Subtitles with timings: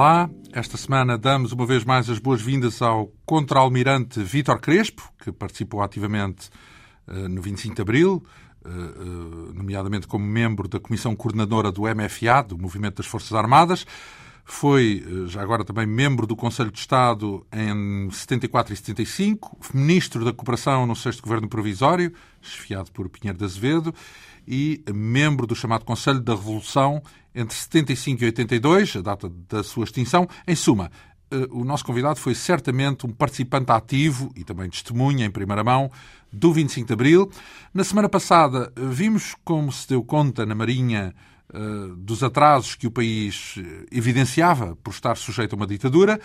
[0.00, 5.82] Olá, esta semana damos uma vez mais as boas-vindas ao contra-almirante Vítor Crespo, que participou
[5.82, 6.48] ativamente
[7.06, 8.24] uh, no 25 de Abril,
[8.64, 13.84] uh, uh, nomeadamente como membro da Comissão Coordenadora do MFA, do Movimento das Forças Armadas.
[14.42, 20.32] Foi, já agora, também membro do Conselho de Estado em 74 e 75, ministro da
[20.32, 23.94] Cooperação no sexto Governo Provisório, esfiado por Pinheiro de Azevedo,
[24.46, 27.02] e membro do chamado Conselho da Revolução
[27.34, 30.28] entre 75 e 82, a data da sua extinção.
[30.46, 30.90] Em suma,
[31.30, 35.90] eh, o nosso convidado foi certamente um participante ativo e também testemunha em primeira mão
[36.32, 37.30] do 25 de Abril.
[37.72, 41.14] Na semana passada vimos como se deu conta na Marinha
[41.52, 41.58] eh,
[41.96, 46.20] dos atrasos que o país eh, evidenciava por estar sujeito a uma ditadura.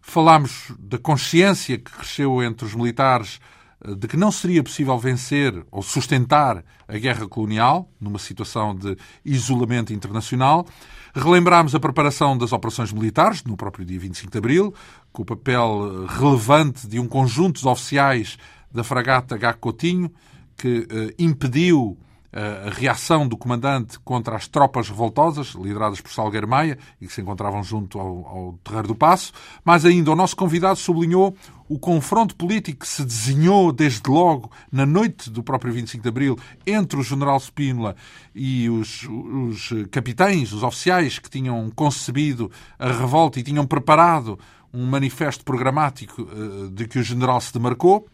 [0.00, 3.40] Falámos da consciência que cresceu entre os militares
[3.86, 9.92] de que não seria possível vencer ou sustentar a guerra colonial numa situação de isolamento
[9.92, 10.66] internacional.
[11.14, 14.74] Relembramos a preparação das operações militares no próprio dia 25 de abril,
[15.12, 18.36] com o papel relevante de um conjunto de oficiais
[18.70, 19.54] da fragata H.
[19.54, 20.12] Coutinho,
[20.56, 21.98] que eh, impediu
[22.32, 27.20] a reação do comandante contra as tropas revoltosas, lideradas por Salgueiro Maia, e que se
[27.20, 29.32] encontravam junto ao, ao Terreiro do Passo.
[29.64, 31.36] Mais ainda, o nosso convidado sublinhou
[31.68, 36.38] o confronto político que se desenhou desde logo na noite do próprio 25 de Abril
[36.66, 37.94] entre o general Spínola
[38.34, 44.38] e os, os capitães, os oficiais que tinham concebido a revolta e tinham preparado
[44.72, 48.08] um manifesto programático uh, de que o general se demarcou.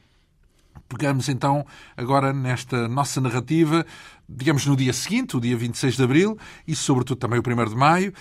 [0.89, 1.67] Pegamos então
[1.97, 3.85] agora nesta nossa narrativa,
[4.29, 7.77] digamos no dia seguinte, o dia 26 de abril, e sobretudo também o 1 de
[7.77, 8.13] maio.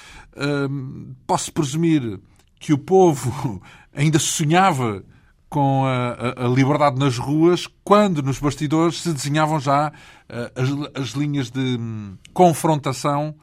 [1.28, 2.20] posso presumir
[2.60, 3.62] que o povo
[3.94, 5.04] ainda sonhava
[5.48, 11.02] com a, a, a, liberdade nas ruas, quando nos bastidores se desenhavam já uh, as,
[11.02, 13.36] as, linhas de um, confrontação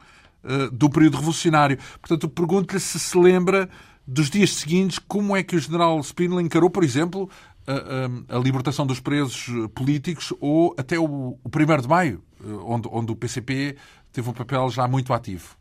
[0.43, 1.79] uh, do período revolucionário.
[1.99, 3.69] Portanto, pergunto-lhe se se lembra
[4.05, 7.29] dos dias seguintes, como é que o general Spínola encarou, por exemplo,
[7.65, 12.87] a, a, libertação dos presos políticos ou até o, o 1 de maio, eh, onde,
[12.91, 13.77] onde o PCP
[14.11, 15.55] teve um papel já muito ativo.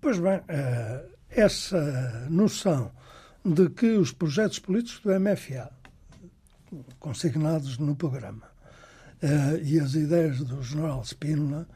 [0.00, 2.90] Pois bem, eh, essa noção
[3.44, 5.70] de que os projetos políticos do MFA,
[6.98, 8.50] consignados no programa,
[9.22, 11.66] eh, e as ideias do general Spínola,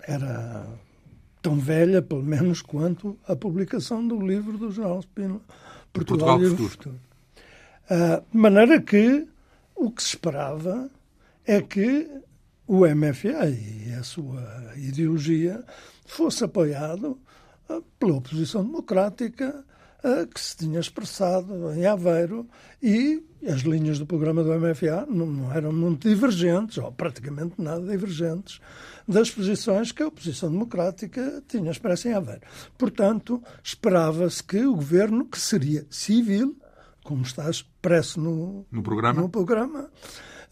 [0.00, 0.66] era
[1.42, 5.42] tão velha, pelo menos, quanto a publicação do livro do general Spínola,
[5.92, 6.68] Portugal, Portugal e o futuro.
[6.70, 7.00] futuro.
[7.90, 9.26] Uh, de maneira que
[9.76, 10.90] o que se esperava
[11.46, 12.08] é que
[12.66, 15.62] o MFA e a sua ideologia
[16.06, 17.20] fosse apoiado
[17.68, 19.64] uh, pela oposição democrática
[20.02, 22.48] uh, que se tinha expressado em Aveiro
[22.82, 28.60] e as linhas do programa do MFA não, eram muito divergentes, ou praticamente nada divergentes,
[29.06, 32.40] das posições que a oposição democrática tinha expresso em Aveiro.
[32.78, 36.56] Portanto, esperava-se que o governo, que seria civil,
[37.04, 39.90] como está expresso no, no programa, no programa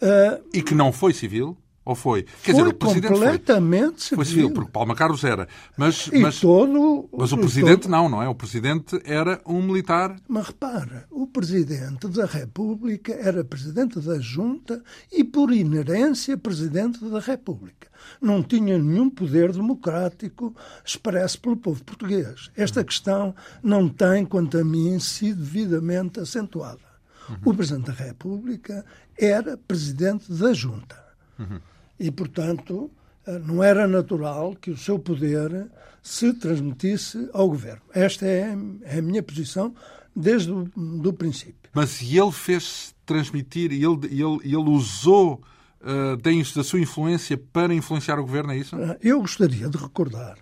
[0.01, 1.57] uh, e que não foi civil?
[1.85, 2.23] Ou foi?
[2.23, 4.17] Quer foi dizer, o Presidente completamente foi.
[4.17, 5.49] Foi civil, porque Palma Carlos era.
[5.77, 7.91] Mas, e mas, todo, mas o Presidente todo...
[7.91, 8.29] não, não é?
[8.29, 10.17] O Presidente era um militar.
[10.29, 17.19] Mas repara, o Presidente da República era Presidente da Junta e, por inerência, Presidente da
[17.19, 17.89] República.
[18.21, 20.55] Não tinha nenhum poder democrático
[20.85, 22.49] expresso pelo povo português.
[22.57, 26.93] Esta questão não tem, quanto a mim, sido devidamente acentuada.
[27.29, 27.37] Uhum.
[27.47, 28.85] O Presidente da República
[29.19, 31.03] era Presidente da Junta.
[31.41, 31.72] Uhum
[32.03, 32.91] e, portanto,
[33.25, 35.71] eh, não era natural que o seu poder
[36.03, 37.83] se transmitisse ao governo.
[37.95, 39.73] Esta é, é a minha posição
[40.15, 41.71] desde o do princípio.
[41.73, 45.41] Mas ele fez transmitir, e ele, ele, ele usou
[45.81, 48.77] uh, da sua influência para influenciar o governo, é isso?
[48.77, 50.37] Eh, eu gostaria de recordar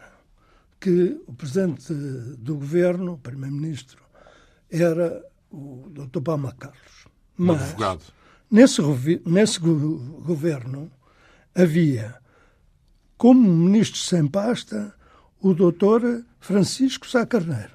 [0.81, 4.03] que o presidente do governo, o primeiro-ministro,
[4.71, 6.23] era o Dr.
[6.23, 7.07] Palma Carlos.
[7.39, 8.03] Um Mas, advogado.
[8.51, 8.81] Nesse,
[9.27, 10.91] nesse governo,
[11.61, 12.17] havia
[13.17, 14.95] como ministro sem pasta
[15.41, 17.73] o doutor Francisco Sá Carneiro,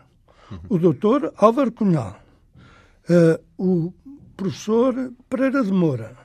[0.51, 0.59] uhum.
[0.69, 2.19] o doutor Álvaro Cunhal,
[3.09, 3.93] uh, o
[4.35, 6.17] professor Pereira de Moura.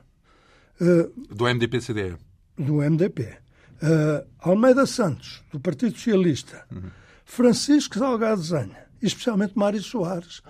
[0.80, 2.16] Uh, do MDP-CDE.
[2.56, 3.22] Do MDP.
[3.22, 6.64] Uh, eh, Almeida Santos, do Partido Socialista.
[6.70, 6.90] Uhum.
[7.24, 10.42] Francisco Salgado Zanha, especialmente Mário Soares,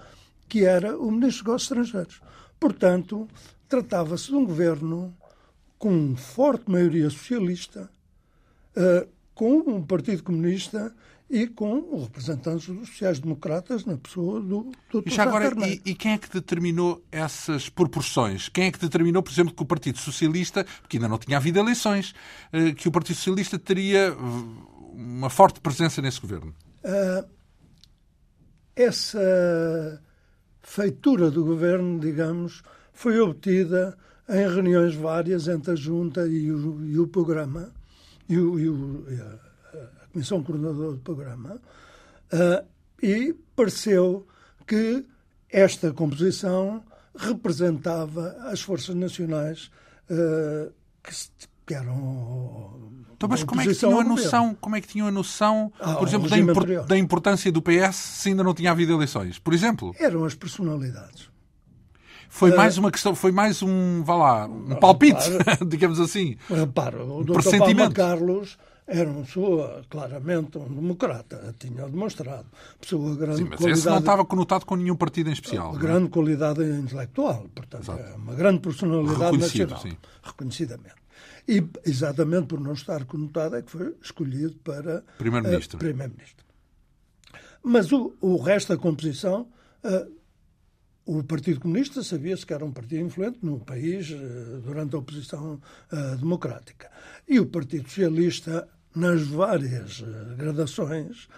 [0.49, 2.21] que era o ministro dos Negócios Estrangeiros.
[2.59, 3.29] Portanto,
[3.69, 5.17] tratava-se de um governo
[5.81, 7.91] com forte maioria socialista,
[8.77, 10.95] uh, com um Partido Comunista
[11.29, 15.09] e com representantes dos sociais-democratas na pessoa do Dr.
[15.11, 18.51] E, agora, e, e, quem é que determinou essas proporções?
[18.51, 21.59] Quem é que determinou, por exemplo, que o Partido Socialista, porque ainda não tinha havido
[21.59, 22.15] eleições,
[22.53, 24.15] uh, que o Partido Socialista teria
[24.93, 26.55] uma forte presença nesse governo?
[28.77, 30.03] Essa
[30.63, 32.63] feitura do governo, digamos,
[32.93, 33.97] foi obtida
[34.31, 37.71] em reuniões várias entre a Junta e o, e o programa,
[38.29, 39.05] e, o, e o,
[40.03, 41.61] a Comissão Coordenadora do Programa,
[42.33, 42.67] uh,
[43.03, 44.27] e pareceu
[44.67, 45.05] que
[45.51, 46.83] esta composição
[47.17, 49.71] representava as forças nacionais
[50.09, 50.73] uh,
[51.03, 51.13] que,
[51.67, 52.89] que, eram.
[53.17, 55.95] Então, mas como é que tinham a noção, como é que tinham a noção, ah,
[55.95, 59.39] por exemplo, da, impor, da, importância do PS se ainda não tinha havido eleições?
[59.39, 59.95] Por exemplo?
[59.99, 61.29] Eram as personalidades.
[62.31, 65.29] Foi uh, mais uma questão, foi mais um, vá lá, um palpite,
[65.67, 66.37] digamos assim.
[66.49, 67.43] Repara, o Dr.
[67.59, 68.57] Paulo Carlos
[68.87, 72.47] era uma pessoa claramente um democrata, tinha demonstrado.
[72.81, 75.75] Pessoa grande Sim, mas qualidade, esse não estava conotado com nenhum partido em especial.
[75.75, 75.79] É?
[75.79, 76.09] Grande é?
[76.09, 78.01] qualidade intelectual, portanto, Exato.
[78.01, 79.97] é uma grande personalidade nacional, sim.
[80.23, 81.01] reconhecidamente.
[81.49, 85.77] E exatamente por não estar conotado é que foi escolhido para Primeiro-Ministro.
[85.77, 86.45] Uh, Primeiro-Ministro.
[87.63, 89.49] Mas o, o resto da composição
[89.85, 90.20] uh,
[91.11, 95.61] o Partido Comunista sabia-se que era um partido influente no país uh, durante a oposição
[95.93, 96.89] uh, democrática.
[97.29, 101.29] E o Partido Socialista nas várias eh, gradações,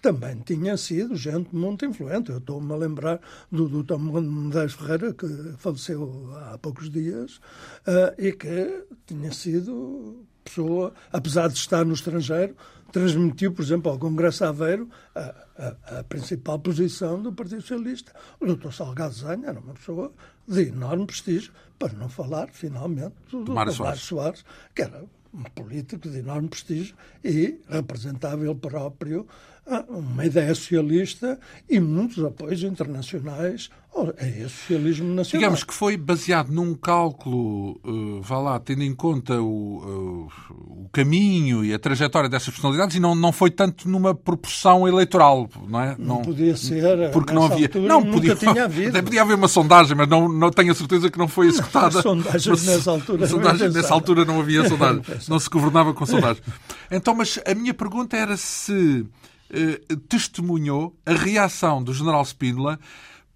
[0.00, 2.30] também tinha sido gente muito influente.
[2.30, 3.20] Eu estou-me a lembrar
[3.50, 5.26] do, Tom Medeiros Ferreira, que
[5.58, 7.38] faleceu há poucos dias,
[8.16, 12.56] e que tinha sido pessoa, apesar de estar no estrangeiro,
[12.92, 18.12] transmitiu, por exemplo, ao Congresso Aveiro a, a, a principal posição do Partido Socialista.
[18.38, 18.70] O Dr.
[18.72, 20.12] Salgado Zanha era uma pessoa
[20.46, 24.02] de enorme prestígio, para não falar, finalmente, do, do Mário Soares.
[24.02, 24.44] Soares,
[24.74, 26.94] que era um político de enorme prestígio
[27.24, 29.26] e representava ele próprio
[29.88, 31.38] uma ideia socialista
[31.68, 33.70] e muitos apoios internacionais
[34.18, 35.40] a esse socialismo nacional.
[35.40, 40.54] Digamos que foi baseado num cálculo, uh, vá lá, tendo em conta o, uh,
[40.84, 45.48] o caminho e a trajetória dessas personalidades e não, não foi tanto numa proporção eleitoral,
[45.68, 45.94] não é?
[45.98, 49.02] Não, não podia ser, porque não havia, altura, não podia, tinha havido.
[49.02, 51.96] Podia haver uma sondagem, mas não, não tenho a certeza que não foi executada.
[51.96, 53.26] Não, sondagens nessa altura.
[53.26, 56.42] Sondagem, nessa altura não havia sondagem, não se governava com sondagem.
[56.90, 59.31] Então, mas a minha pergunta era se eh,
[60.08, 62.78] testemunhou a reação do general Spínola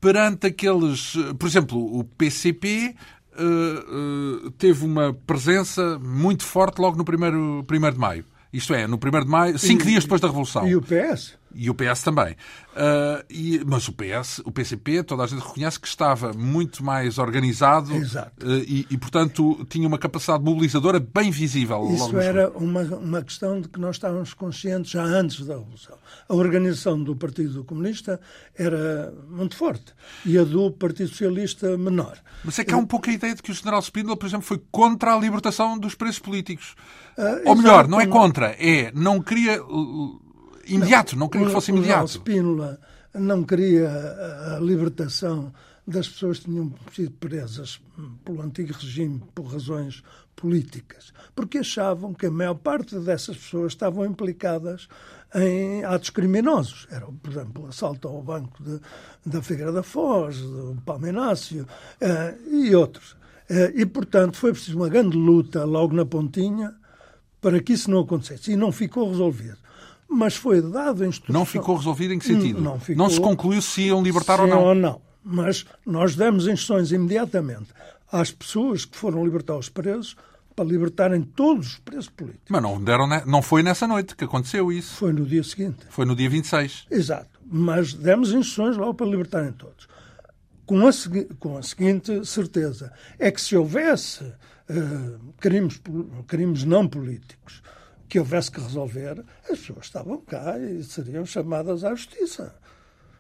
[0.00, 1.14] perante aqueles.
[1.16, 2.94] Eh, por exemplo, o PCP
[3.38, 8.24] uh, teve uma presença muito forte logo no 1 de maio.
[8.52, 10.66] Isto é, no 1 de maio, cinco e, dias depois da Revolução.
[10.66, 11.36] E o PS?
[11.56, 12.36] E o PS também.
[12.76, 17.16] Uh, e, mas o PS, o PCP, toda a gente reconhece que estava muito mais
[17.16, 21.90] organizado uh, e, e, portanto, tinha uma capacidade mobilizadora bem visível.
[21.94, 25.96] Isso era uma, uma questão de que nós estávamos conscientes já antes da Revolução.
[26.28, 28.20] A organização do Partido Comunista
[28.54, 29.94] era muito forte
[30.24, 32.18] e a do Partido Socialista menor.
[32.44, 34.44] Mas é que há um pouco a ideia de que o general Spínola, por exemplo,
[34.44, 36.74] foi contra a libertação dos presos políticos.
[37.16, 39.58] Uh, Ou melhor, não é contra, é não queria
[40.66, 42.04] imediato, não, não queria que fosse imediato.
[42.04, 42.80] O Spínola
[43.14, 43.88] não queria
[44.56, 45.52] a libertação
[45.86, 47.80] das pessoas que tinham sido presas
[48.24, 50.02] pelo antigo regime por razões
[50.34, 54.88] políticas, porque achavam que a maior parte dessas pessoas estavam implicadas
[55.34, 56.86] em atos criminosos.
[56.90, 58.80] Era, por exemplo, o assalto ao banco de,
[59.24, 61.66] da Figueira da Foz, do Palmeirácio
[62.00, 63.12] uh, e outros.
[63.48, 66.74] Uh, e, portanto, foi preciso uma grande luta logo na pontinha
[67.40, 68.52] para que isso não acontecesse.
[68.52, 69.58] E não ficou resolvido
[70.08, 71.32] mas foi dado instrução...
[71.32, 72.60] Não ficou resolvido em que sentido?
[72.60, 72.96] Não, ficou...
[72.96, 74.64] não se concluiu se iam libertar ou não?
[74.64, 75.00] ou não.
[75.22, 77.66] Mas nós demos instruções imediatamente
[78.10, 80.16] às pessoas que foram libertar os presos
[80.54, 82.46] para libertarem todos os presos políticos.
[82.48, 84.94] Mas não, deram, não foi nessa noite que aconteceu isso.
[84.94, 85.80] Foi no dia seguinte.
[85.90, 86.86] Foi no dia 26.
[86.90, 87.38] Exato.
[87.44, 89.86] Mas demos instruções logo para libertarem todos.
[90.64, 90.90] Com a,
[91.38, 95.80] com a seguinte certeza: é que se houvesse uh, crimes,
[96.26, 97.62] crimes não políticos
[98.08, 102.54] que houvesse que resolver, as pessoas estavam cá e seriam chamadas à justiça.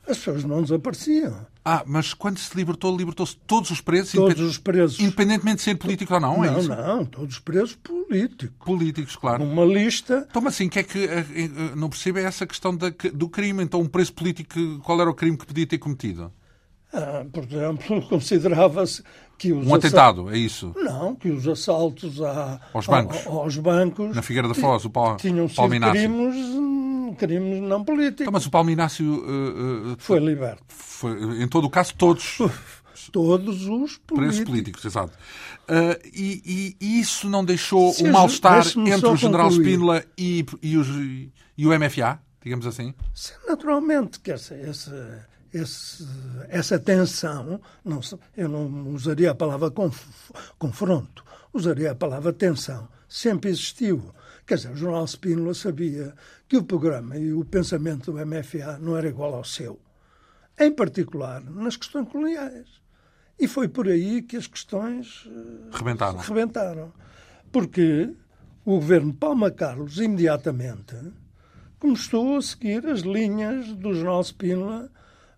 [0.08, 1.44] As pessoas não desapareciam.
[1.64, 4.12] Ah, mas quando se libertou, libertou-se todos os presos?
[4.12, 5.00] Todos os presos.
[5.00, 6.68] Independentemente de ser político ou não, é não isso?
[6.68, 8.54] Não, todos os presos políticos.
[8.64, 9.42] Políticos, claro.
[9.42, 10.24] Uma lista...
[10.30, 11.04] Então, mas assim, que é que...
[11.04, 13.64] Eh, eh, não percebo é essa questão da, do crime.
[13.64, 16.32] Então, um preso político, qual era o crime que podia ter cometido?
[16.92, 19.02] Ah, por exemplo, considerava-se
[19.38, 20.72] que os um atentado, é isso?
[20.76, 23.26] Não, que os assaltos a, aos, bancos.
[23.26, 28.22] A, aos bancos na Figueira da Foz, o Paulo tinham sido crimes, crimes não políticos.
[28.22, 30.64] Então, mas o Paulo Inácio uh, uh, foi liberto.
[30.68, 32.38] Foi, em todo o caso, todos.
[33.12, 34.16] Todos os políticos.
[34.16, 35.16] Presos políticos, exato.
[35.68, 40.76] Uh, e, e, isso não deixou o um mal-estar entre o general Spínola e, e,
[40.76, 40.88] os,
[41.56, 42.94] e o MFA, digamos assim?
[43.14, 45.24] Sim, naturalmente, que essa, essa
[45.56, 46.06] esse,
[46.48, 48.00] essa tensão, não,
[48.36, 50.06] eu não usaria a palavra conf,
[50.58, 54.14] confronto, usaria a palavra tensão, sempre existiu.
[54.46, 56.14] Quer dizer, o jornal Spínola sabia
[56.48, 59.80] que o programa e o pensamento do MFA não era igual ao seu.
[60.58, 62.66] em particular nas questões coloniais.
[63.38, 66.18] E foi por aí que as questões uh, rebentaram.
[66.18, 66.92] rebentaram.
[67.52, 68.14] Porque
[68.64, 70.96] o governo Palma Carlos, imediatamente,
[71.78, 74.90] começou a seguir as linhas do Jornal Spínola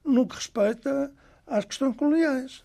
[0.08, 1.12] no que respeita
[1.46, 2.64] às questões coloniais.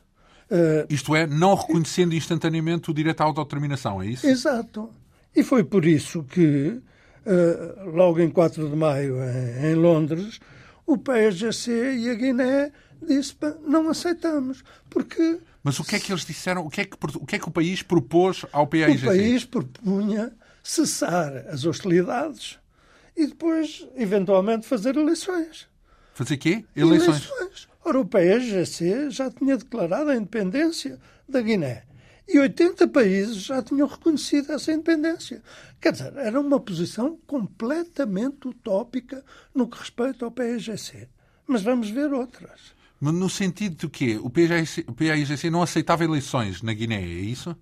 [0.50, 4.28] Uh, Isto é, não reconhecendo instantaneamente o direito à autodeterminação, é isso?
[4.28, 4.90] Exato.
[5.36, 6.80] E foi por isso que,
[7.26, 10.40] uh, logo em 4 de maio, em, em Londres,
[10.86, 12.72] o PSGC e a Guiné
[13.02, 13.36] disse
[13.66, 15.40] não aceitamos, porque...
[15.64, 16.66] Mas o que é que eles disseram?
[16.66, 19.06] O que é que o, que é que o país propôs ao PAIGC?
[19.06, 22.60] O país propunha cessar as hostilidades
[23.16, 25.68] e depois, eventualmente, fazer eleições.
[26.13, 26.63] Fazer quê?
[26.75, 27.29] Eleições.
[27.29, 27.67] eleições.
[27.84, 31.84] Ora, o PSGC já tinha declarado a independência da Guiné.
[32.27, 35.41] E 80 países já tinham reconhecido essa independência.
[35.82, 41.10] Quer dizer, era uma posição completamente utópica no que respeita ao PSGC.
[41.46, 42.74] Mas vamos ver outras.
[43.00, 47.53] Mas no sentido de que o PAIGC não aceitava eleições na Guiné, é isso?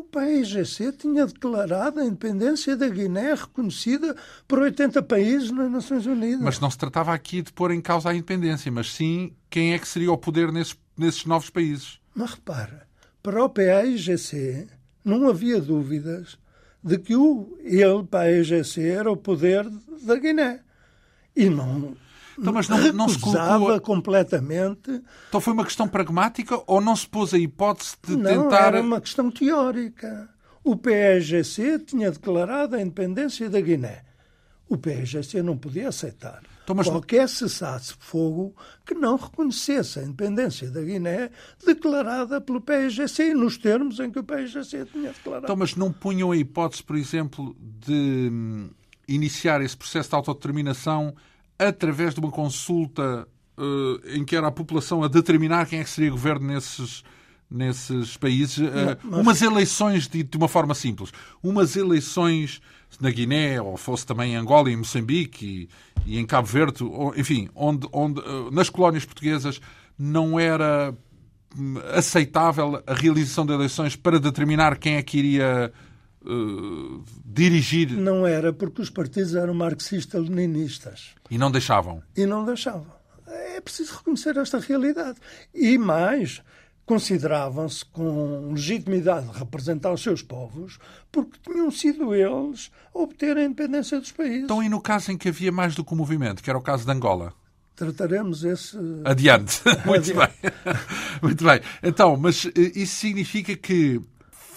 [0.00, 4.16] O PAIGC tinha declarado a independência da Guiné reconhecida
[4.48, 6.40] por 80 países nas Nações Unidas.
[6.40, 9.78] Mas não se tratava aqui de pôr em causa a independência, mas sim quem é
[9.78, 12.00] que seria o poder nesses, nesses novos países.
[12.14, 12.88] Mas repara,
[13.22, 14.68] para o PAIGC
[15.04, 16.38] não havia dúvidas
[16.82, 19.68] de que o, ele, PAIGC, era o poder
[20.02, 20.60] da Guiné.
[21.36, 21.94] E não,
[22.40, 23.80] então, mas não, não se colocou...
[23.80, 25.02] completamente.
[25.28, 28.66] Então foi uma questão pragmática ou não se pôs a hipótese de não, tentar...
[28.66, 30.28] era uma questão teórica.
[30.64, 34.02] O PSGC tinha declarado a independência da Guiné.
[34.68, 36.88] O PSGC não podia aceitar então, mas...
[36.88, 38.54] qualquer cessasse-fogo
[38.86, 41.30] que não reconhecesse a independência da Guiné
[41.66, 45.46] declarada pelo PSGC nos termos em que o PSGC tinha declarado.
[45.46, 48.70] Então, mas não punham a hipótese, por exemplo, de hum,
[49.08, 51.14] iniciar esse processo de autodeterminação
[51.68, 55.90] através de uma consulta uh, em que era a população a determinar quem é que
[55.90, 57.04] seria governo nesses,
[57.50, 59.20] nesses países, uh, mas...
[59.20, 61.12] umas eleições de, de, uma forma simples,
[61.42, 62.60] umas eleições
[63.00, 65.68] na Guiné, ou fosse também em Angola e em Moçambique
[66.06, 69.60] e, e em Cabo Verde, ou, enfim, onde, onde uh, nas colónias portuguesas
[69.98, 70.94] não era
[71.56, 75.72] hum, aceitável a realização de eleições para determinar quem é que iria
[76.22, 77.90] uh, dirigir.
[77.92, 81.14] Não era, porque os partidos eram marxistas-leninistas.
[81.30, 82.02] E não deixavam?
[82.16, 82.86] E não deixavam.
[83.26, 85.18] É preciso reconhecer esta realidade.
[85.54, 86.42] E mais,
[86.90, 90.76] consideravam-se com legitimidade de representar os seus povos
[91.12, 94.42] porque tinham sido eles a obter a independência dos países.
[94.42, 96.62] Então, e no caso em que havia mais do que um movimento, que era o
[96.62, 97.32] caso de Angola?
[97.76, 98.76] Trataremos esse.
[99.04, 99.62] Adiante.
[99.86, 100.32] Muito Adiante.
[100.42, 100.52] bem.
[101.22, 101.60] Muito bem.
[101.80, 104.00] Então, mas eh, isso significa que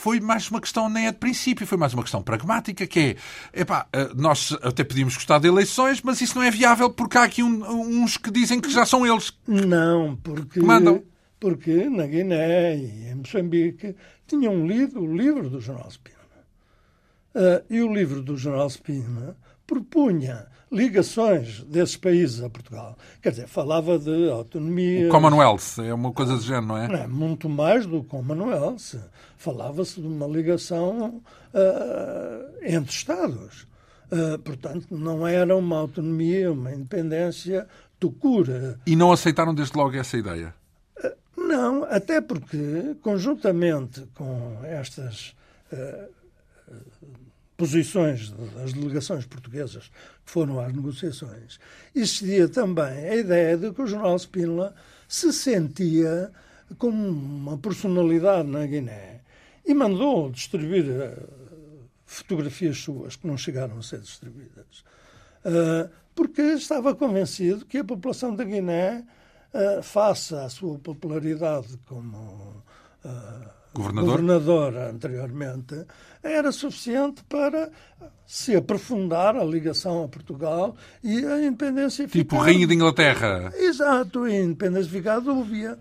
[0.04, 3.16] foi mais uma questão, nem é de princípio, foi mais uma questão pragmática, que
[3.54, 7.18] é, epá, eh, nós até podíamos gostar de eleições, mas isso não é viável porque
[7.18, 9.32] há aqui um, uns que dizem que já são eles.
[9.48, 10.60] Não, porque...
[10.60, 11.02] Mandam.
[11.40, 13.96] Porque na Guiné e em Moçambique
[14.28, 16.18] tinham lido o livro do Jornal Spina.
[17.34, 22.98] Uh, e o livro do Jornal Spina propunha ligações desses países a Portugal.
[23.22, 25.08] Quer dizer, falava de autonomia.
[25.08, 26.88] O Commonwealth é uma coisa do género, não é?
[26.88, 29.00] Não é muito mais do Commonwealth.
[29.38, 31.22] Falava-se de uma ligação
[31.54, 33.68] uh, entre Estados.
[34.12, 37.68] Uh, portanto, não era uma autonomia, uma independência
[38.00, 38.80] do cura.
[38.86, 40.54] E não aceitaram desde logo essa ideia?
[40.98, 45.36] Uh, não, até porque, conjuntamente com estas
[47.58, 49.90] posições das delegações portuguesas
[50.26, 51.60] foram às negociações,
[51.94, 54.76] existia também a ideia de que o general Spínola
[55.08, 56.32] se sentia
[56.78, 59.22] como uma personalidade na Guiné
[59.66, 61.24] e mandou distribuir eh,
[62.06, 64.84] fotografias suas que não chegaram a ser distribuídas,
[65.46, 69.06] eh, porque estava convencido que a população da Guiné,
[69.54, 72.64] eh, face à sua popularidade como
[73.74, 74.12] governador.
[74.12, 75.86] governador anteriormente,
[76.22, 77.72] era suficiente para
[78.26, 82.46] se aprofundar a ligação a Portugal e a independência Tipo ficar...
[82.46, 83.52] Rainha de Inglaterra.
[83.56, 85.78] Exato, a independência ficar dúvia.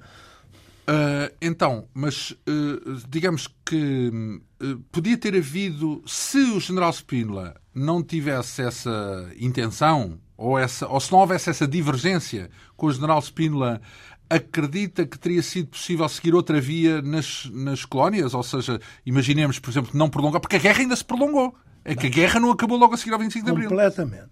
[0.83, 4.11] Uh, então, mas uh, digamos que
[4.61, 10.99] uh, podia ter havido, se o general Spínola não tivesse essa intenção, ou, essa, ou
[10.99, 13.81] se não houvesse essa divergência com o general Spínola
[14.35, 18.35] acredita que teria sido possível seguir outra via nas, nas colónias?
[18.35, 21.55] Ou seja, imaginemos, por exemplo, não prolongar, porque a guerra ainda se prolongou.
[21.85, 23.69] É que a guerra não acabou logo a seguir ao 25 de Abril.
[23.69, 24.31] Completamente.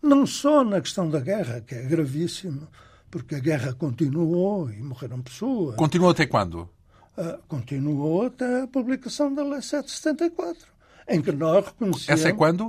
[0.00, 2.68] Não só na questão da guerra, que é gravíssimo,
[3.10, 5.76] porque a guerra continuou e morreram pessoas.
[5.76, 6.68] Continuou até quando?
[7.16, 10.66] Uh, continuou até a publicação da Lei 774,
[11.08, 12.08] em que nós reconhecemos...
[12.08, 12.66] Essa é quando?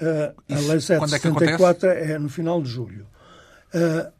[0.00, 3.06] Uh, a Lei 774 é, é, no final de julho.
[3.74, 4.12] Uh,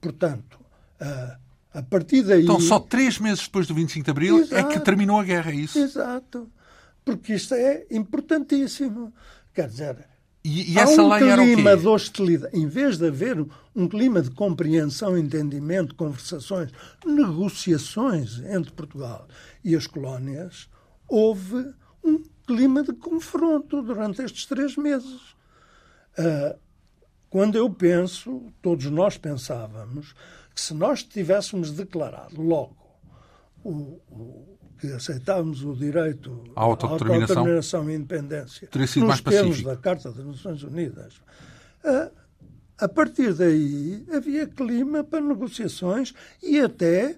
[0.00, 0.61] portanto,
[1.02, 1.42] Uh,
[1.74, 2.44] a partir daí.
[2.44, 4.54] Então, só três meses depois do 25 de Abril Exato.
[4.54, 5.78] é que terminou a guerra, é isso?
[5.78, 6.50] Exato.
[7.04, 9.12] Porque isto é importantíssimo.
[9.54, 10.06] Quer dizer,
[10.44, 12.56] e, e Há um clima de hostilidade.
[12.56, 16.70] Em vez de haver um clima de compreensão, entendimento, conversações,
[17.06, 19.28] negociações entre Portugal
[19.64, 20.68] e as colónias,
[21.08, 25.20] houve um clima de confronto durante estes três meses.
[26.18, 26.58] Uh,
[27.30, 30.14] quando eu penso, todos nós pensávamos,
[30.54, 32.76] que se nós tivéssemos declarado logo
[33.64, 39.20] o, o que aceitávamos o direito à autodeterminação, autodeterminação e independência teria sido nos mais
[39.20, 41.20] termos da Carta das Nações Unidas,
[41.84, 42.10] a,
[42.84, 47.16] a partir daí havia clima para negociações e até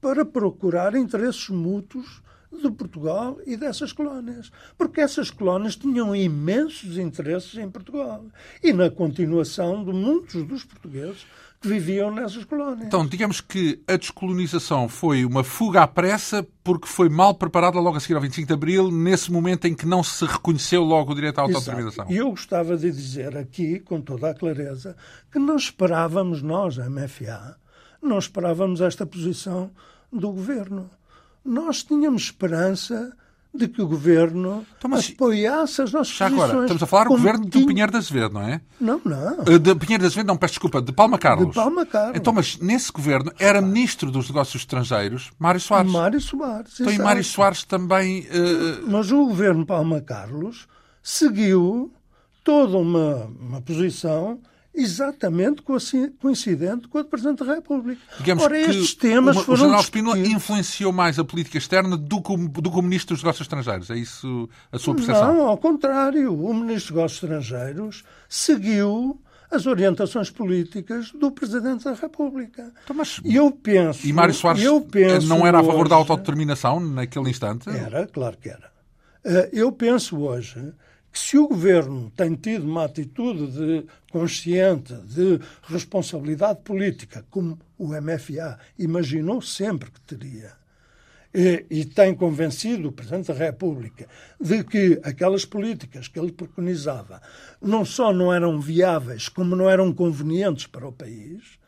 [0.00, 4.50] para procurar interesses mútuos de Portugal e dessas colónias.
[4.76, 8.24] Porque essas colónias tinham imensos interesses em Portugal
[8.62, 11.26] e na continuação de muitos dos portugueses
[11.66, 12.86] que viviam nessas colónias.
[12.86, 17.96] Então, digamos que a descolonização foi uma fuga à pressa porque foi mal preparada logo
[17.96, 21.14] a seguir ao 25 de Abril, nesse momento em que não se reconheceu logo o
[21.14, 22.06] direito à autodeterminação.
[22.08, 24.96] E eu gostava de dizer aqui, com toda a clareza,
[25.30, 27.56] que não esperávamos nós, a MFA,
[28.00, 29.70] não esperávamos esta posição
[30.12, 30.88] do governo.
[31.44, 33.16] Nós tínhamos esperança
[33.56, 37.10] de que o governo então, mas, apoiasse as nossas já agora, estamos a falar do
[37.10, 38.60] governo de Pinheiro de Azevedo, não é?
[38.80, 39.44] Não, não.
[39.46, 41.48] Eh, de Pinheiro de Azevedo, não, peço desculpa, de Palma Carlos.
[41.48, 42.16] De Palma Carlos.
[42.16, 45.90] Então, mas nesse governo era ministro dos negócios estrangeiros Mário Soares.
[45.90, 48.20] Mário Soares, Então, e Mário Soares também...
[48.20, 48.90] Uh...
[48.90, 50.66] Mas o governo Palma Carlos
[51.02, 51.92] seguiu
[52.44, 54.40] toda uma, uma posição
[54.76, 58.00] exatamente coincidente com a do Presidente da República.
[58.18, 62.20] Digamos Ora, estes temas uma, foram o General Spínola influenciou mais a política externa do
[62.20, 63.90] que, o, do que o Ministro dos Negócios Estrangeiros.
[63.90, 65.34] É isso a sua percepção?
[65.34, 66.34] Não, ao contrário.
[66.34, 72.72] O Ministro dos Negócios Estrangeiros seguiu as orientações políticas do Presidente da República.
[72.84, 73.20] Então, mas...
[73.24, 74.06] E eu penso...
[74.06, 74.64] E Mário Soares
[75.24, 75.90] não era a favor hoje...
[75.90, 77.68] da autodeterminação naquele instante?
[77.68, 78.70] Era, claro que era.
[79.24, 80.72] Eh, eu penso hoje
[81.18, 88.58] se o governo tem tido uma atitude de consciente de responsabilidade política, como o MFA
[88.78, 90.52] imaginou sempre que teria,
[91.34, 94.08] e, e, tem convencido o Presidente da República
[94.40, 97.20] de que aquelas políticas que ele preconizava
[97.60, 101.58] não só não eram viáveis, como não eram convenientes para o país,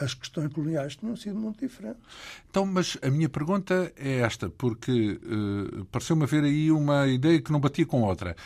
[0.00, 2.02] as questões coloniais tinham sido muito diferentes.
[2.50, 7.52] Então, mas a minha pergunta é esta, porque uh, pareceu-me haver aí uma ideia que
[7.52, 8.36] não batia com outra.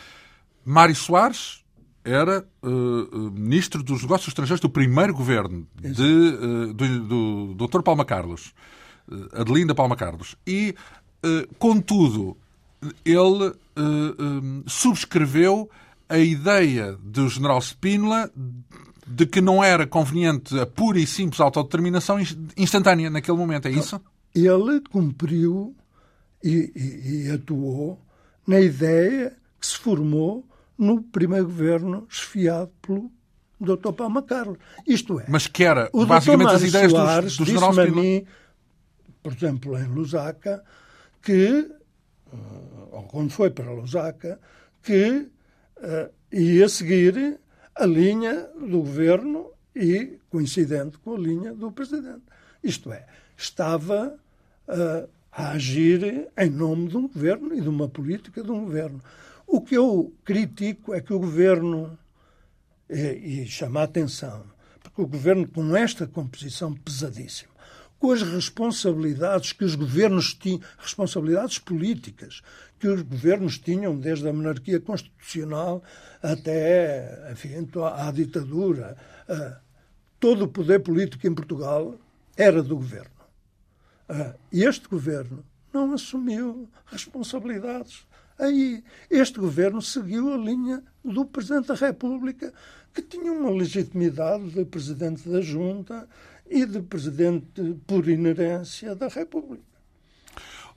[0.63, 1.63] Mário Soares
[2.03, 7.81] era uh, ministro dos Negócios Estrangeiros do primeiro governo de, uh, do, do Dr.
[7.81, 8.53] Palma Carlos,
[9.33, 10.37] Adelinda Palma Carlos.
[10.47, 10.73] E,
[11.59, 12.37] contudo,
[13.03, 13.53] ele
[14.67, 15.69] subscreveu
[16.07, 18.31] a ideia do general Spínola
[19.15, 22.17] de que não era conveniente a pura e simples autodeterminação
[22.57, 24.01] instantânea naquele momento, é isso?
[24.33, 25.75] Ele cumpriu
[26.43, 27.99] e, e, e atuou
[28.47, 30.45] na ideia que se formou
[30.77, 33.11] no primeiro governo esfiado pelo
[33.59, 33.91] Dr.
[33.93, 34.57] Palma Carlos.
[34.87, 38.25] Isto é, mas que era basicamente as ideias Soares dos, dos generais a mim,
[39.21, 40.63] por exemplo, em Lusaka,
[41.21, 41.69] que,
[42.91, 44.39] ou quando foi para Lusaka,
[44.81, 45.27] que
[45.77, 47.39] uh, ia seguir
[47.75, 52.23] a linha do governo e coincidente com a linha do presidente.
[52.63, 53.05] Isto é,
[53.37, 54.17] estava
[54.67, 59.01] uh, a agir em nome de um governo e de uma política de um governo.
[59.47, 61.97] O que eu critico é que o governo,
[62.89, 64.43] e, e chama a atenção,
[64.81, 67.51] porque o governo com esta composição pesadíssima,
[67.97, 72.41] com as responsabilidades que os governos tinham, responsabilidades políticas
[72.81, 75.83] que os governos tinham, desde a monarquia constitucional
[76.19, 77.49] até enfim,
[77.95, 78.97] à ditadura.
[80.19, 81.95] Todo o poder político em Portugal
[82.35, 83.11] era do governo.
[84.51, 88.07] E este governo não assumiu responsabilidades.
[88.39, 92.51] Aí, este governo seguiu a linha do Presidente da República,
[92.91, 96.09] que tinha uma legitimidade de Presidente da Junta
[96.49, 99.70] e de Presidente por inerência da República.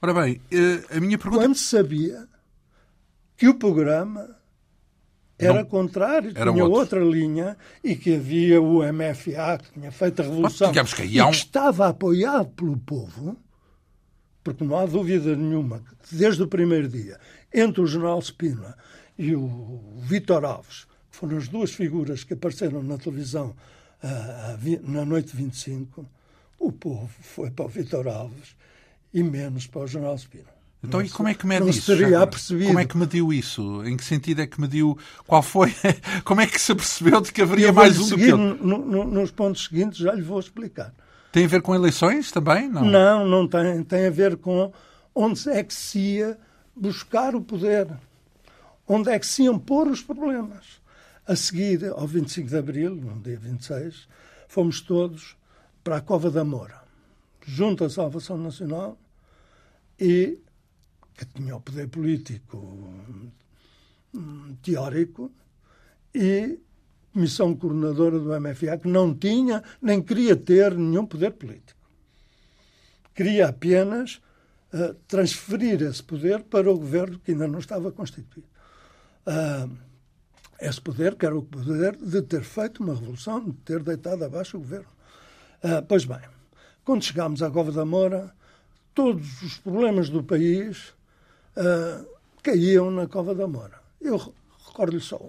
[0.05, 1.45] Ora bem, eh, a minha pergunta.
[1.45, 2.29] Quando sabia
[3.39, 4.37] que o programa
[5.39, 6.79] era não, contrário, era tinha outro.
[6.79, 11.19] outra linha e que havia o MFA que tinha feito a revolução Mas, que que
[11.31, 13.35] estava apoiado pelo povo,
[14.43, 17.19] porque não há dúvida nenhuma que desde o primeiro dia,
[17.51, 18.77] entre o general Spina
[19.17, 23.57] e o Vítor Alves, que foram as duas figuras que apareceram na televisão
[24.03, 26.07] uh, na noite 25,
[26.59, 28.55] o povo foi para o Vítor Alves
[29.15, 30.53] e menos para o general Spina.
[30.83, 31.83] Então, não e como é que mede não isso?
[31.83, 32.67] Seria apercebido.
[32.67, 33.83] Como é que mediu isso?
[33.87, 34.99] Em que sentido é que mediu?
[35.27, 35.75] Qual foi?
[36.25, 38.67] Como é que se apercebeu de que haveria mais um do que outro?
[38.67, 40.93] No, no, nos pontos seguintes já lhe vou explicar.
[41.33, 42.69] Tem a ver com eleições também?
[42.69, 43.83] Não, não, não tem.
[43.83, 44.71] Tem a ver com
[45.15, 46.39] onde é que se ia
[46.77, 47.89] buscar o poder.
[48.87, 50.83] Onde é que se iam pôr os problemas.
[51.27, 54.07] A seguir, ao 25 de Abril, no dia 26,
[54.47, 55.35] fomos todos
[55.83, 56.83] para a Cova da Moura,
[57.47, 58.99] junto à Salvação Nacional
[59.99, 60.39] e
[61.17, 62.59] que tinha o poder político
[64.13, 65.31] hum, teórico
[66.15, 66.59] e
[67.13, 71.81] comissão coordenadora do MFA que não tinha nem queria ter nenhum poder político.
[73.15, 74.21] Queria apenas
[74.73, 78.49] uh, transferir esse poder para o governo que ainda não estava constituído.
[79.25, 79.71] Uh,
[80.61, 84.57] esse poder, que era o poder de ter feito uma revolução, de ter deitado abaixo
[84.57, 84.89] o governo.
[85.63, 86.21] Uh, pois bem,
[86.85, 88.35] quando chegámos à Cova da Moura,
[88.95, 90.95] todos os problemas do país
[91.57, 92.07] uh,
[92.43, 93.81] caíam na Cova da Moura.
[94.01, 94.35] Eu
[94.67, 95.21] recordo-lhe só,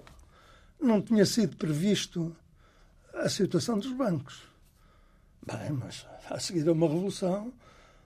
[0.80, 2.34] não tinha sido previsto
[3.14, 4.42] a situação dos bancos.
[5.46, 7.52] Bem, mas a seguir a uma revolução,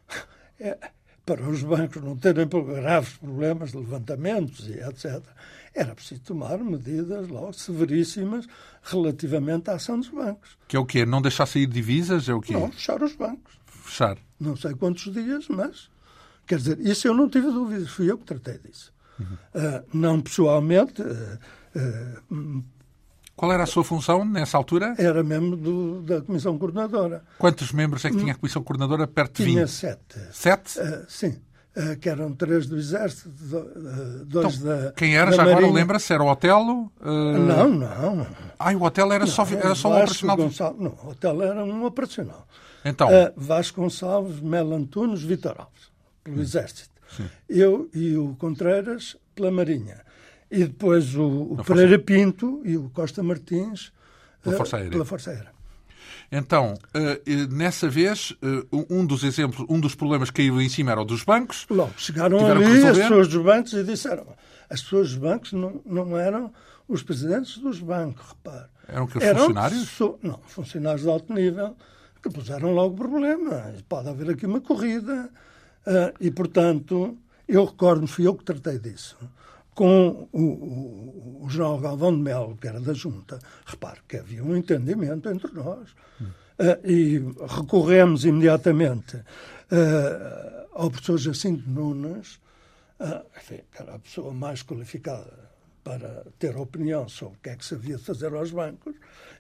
[0.59, 0.79] é,
[1.25, 5.23] para os bancos não terem graves problemas de levantamentos e etc.,
[5.73, 8.46] era preciso tomar medidas logo severíssimas
[8.83, 10.59] relativamente à ação dos bancos.
[10.66, 11.07] Que é o quê?
[11.07, 12.29] Não deixar sair divisas?
[12.29, 12.53] É o quê?
[12.53, 13.60] Não, fechar os bancos.
[13.90, 14.16] Fechar.
[14.38, 15.90] Não sei quantos dias, mas.
[16.46, 18.92] Quer dizer, isso eu não tive dúvidas, fui eu que tratei disso.
[19.18, 19.26] Uhum.
[19.26, 21.03] Uh, não pessoalmente.
[21.03, 22.62] Uh,
[23.37, 24.94] qual era a sua função nessa altura?
[24.98, 27.24] Era membro do, da Comissão Coordenadora.
[27.38, 29.07] Quantos membros é que tinha a Comissão Coordenadora?
[29.07, 29.55] Perto de 20?
[29.55, 30.18] Tinha sete.
[30.33, 30.79] Sete?
[30.79, 31.40] Uh, sim.
[31.76, 33.31] Uh, que eram três do Exército,
[34.26, 34.92] dois então, da.
[34.92, 35.59] Quem era, da já Marinha.
[35.59, 36.12] agora lembra-se?
[36.12, 36.92] Era o Otelo?
[37.00, 37.38] Uh...
[37.38, 38.26] Não, não.
[38.59, 40.37] Ah, o Otelo era não, só, era só um operacional?
[40.37, 42.46] Gonçalves, não, o Otelo era um operacional.
[42.85, 43.09] Então?
[43.37, 45.90] Vasco Gonçalves, Melo Antunes, Vitor Alves,
[46.25, 46.43] pelo Hum.
[46.43, 46.90] Exército.
[47.16, 47.29] Sim.
[47.49, 50.01] Eu e o Contreiras pela Marinha.
[50.51, 52.05] E depois o, o Pereira Força...
[52.05, 53.93] Pinto e o Costa Martins
[54.43, 54.90] pela Força Aérea.
[54.93, 55.61] Pela Força Aérea.
[56.33, 56.75] Então,
[57.51, 58.33] nessa vez,
[58.73, 61.66] um dos exemplos, um dos problemas que caiu em cima era o dos bancos.
[61.69, 64.27] Logo, chegaram ali as pessoas dos bancos e disseram
[64.69, 66.53] as pessoas dos bancos não, não eram
[66.88, 68.69] os presidentes dos bancos, repare.
[68.87, 69.99] Eram que os eram funcionários?
[70.23, 71.77] Não, funcionários de alto nível
[72.22, 73.74] que puseram logo problema.
[73.88, 75.30] Pode haver aqui uma corrida.
[76.20, 77.16] e, portanto,
[77.48, 79.16] eu recordo-me, fui eu que tratei disso
[79.80, 84.44] com o, o, o general Galvão de Melo, que era da Junta, repare que havia
[84.44, 85.90] um entendimento entre nós.
[86.20, 92.38] Uh, e recorremos imediatamente uh, ao professor Jacinto Nunes,
[93.38, 95.48] enfim, que era a pessoa mais qualificada
[95.83, 98.94] para ter opinião sobre o que é que se havia de fazer aos bancos,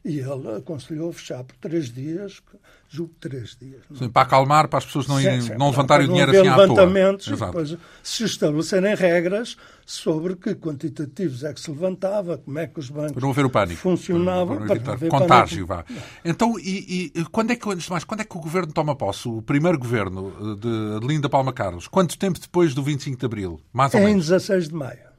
[0.04, 2.42] e ele aconselhou fechar por três dias,
[2.88, 3.82] julgo três dias.
[3.94, 6.56] Sim, para acalmar, para as pessoas não, irem, não levantarem o dinheiro não assim à
[6.56, 7.36] levantamentos toa.
[7.36, 12.80] E depois se estabelecerem regras sobre que quantitativos é que se levantava, como é que
[12.80, 14.56] os bancos para não haver o pânico, funcionavam.
[14.66, 15.84] Para, para, para contágio, vá.
[16.24, 18.96] Então, e, e, quando, é que, antes de mais, quando é que o governo toma
[18.96, 19.28] posse?
[19.28, 21.86] O primeiro governo de Adelinda Palma Carlos?
[21.86, 23.60] Quanto tempo depois do 25 de Abril?
[23.70, 24.28] Mais ou em menos?
[24.28, 25.10] 16 de maio.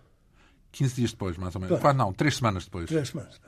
[0.71, 1.79] 15 dias depois, mais ou menos.
[1.79, 1.97] Claro.
[1.97, 2.87] Não, três semanas depois.
[2.87, 3.39] Três semanas.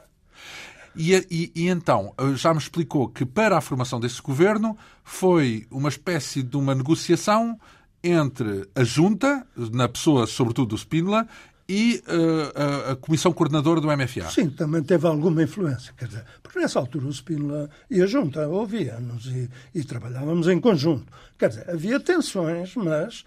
[0.95, 5.89] E, e, e, então, já me explicou que para a formação desse governo foi uma
[5.89, 7.59] espécie de uma negociação
[8.03, 11.27] entre a Junta, na pessoa, sobretudo, do Spínola,
[11.67, 14.29] e uh, a, Comissão Coordenadora do MFA.
[14.29, 15.93] Sim, também teve alguma influência.
[15.97, 20.59] Quer dizer, porque nessa altura o Spínola e a Junta ouvíamos e, e trabalhávamos em
[20.59, 21.05] conjunto.
[21.37, 23.23] Quer dizer, havia tensões, mas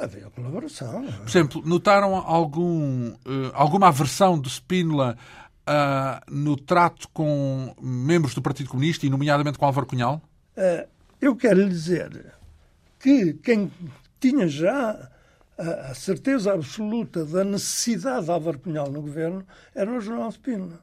[0.00, 1.04] havia colaboração.
[1.04, 5.16] Por exemplo, notaram algum, uh, alguma aversão do Spínola
[5.68, 10.22] Uh, no trato com membros do Partido Comunista e, nomeadamente, com Álvaro Cunhal?
[10.56, 10.86] Uh,
[11.20, 12.34] eu quero lhe dizer
[13.00, 13.72] que quem
[14.20, 15.10] tinha já
[15.58, 20.80] a, a, certeza absoluta da necessidade de Álvaro Cunhal no governo era o Jornal Spínola.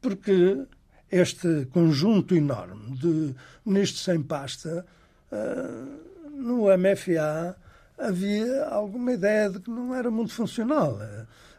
[0.00, 0.66] Porque
[1.10, 3.34] este conjunto enorme de
[3.66, 4.86] ministros sem pasta,
[5.32, 7.56] uh, no MFA
[7.98, 10.98] havia alguma ideia de que não era muito funcional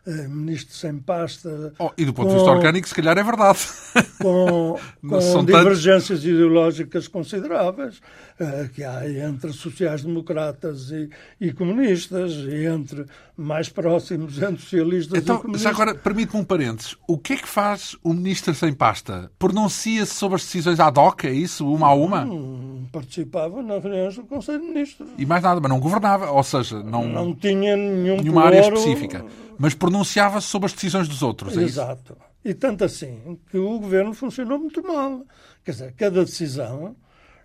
[0.05, 1.73] ministro sem pasta.
[1.77, 3.59] Oh, e do ponto com, de vista orgânico, se calhar é verdade.
[4.21, 6.25] Com, com divergências tantos...
[6.25, 7.97] ideológicas consideráveis
[8.39, 11.09] uh, que há entre sociais-democratas e,
[11.39, 15.63] e, comunistas, e entre mais próximos entre socialistas então, e comunistas.
[15.63, 16.95] Já agora, permite-me um parênteses.
[17.07, 19.31] O que é que faz o ministro sem pasta?
[19.39, 21.67] Pronuncia-se sobre as decisões ad hoc, é isso?
[21.67, 22.23] Uma a uma?
[22.23, 25.09] Hum, participava nas reuniões do Conselho de Ministros.
[25.17, 29.25] E mais nada, mas não governava, ou seja, não, não tinha nenhum nenhuma área específica.
[29.62, 32.13] Mas pronunciava-se sobre as decisões dos outros, é Exato.
[32.13, 32.32] Isso?
[32.43, 35.24] E tanto assim que o governo funcionou muito mal.
[35.63, 36.95] Quer dizer, cada decisão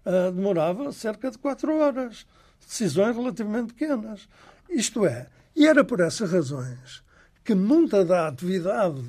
[0.07, 2.26] uh, demorava cerca de quatro horas.
[2.66, 4.26] Decisões relativamente pequenas.
[4.70, 7.05] Isto é, e era por essas razões
[7.44, 9.00] que muita da atividade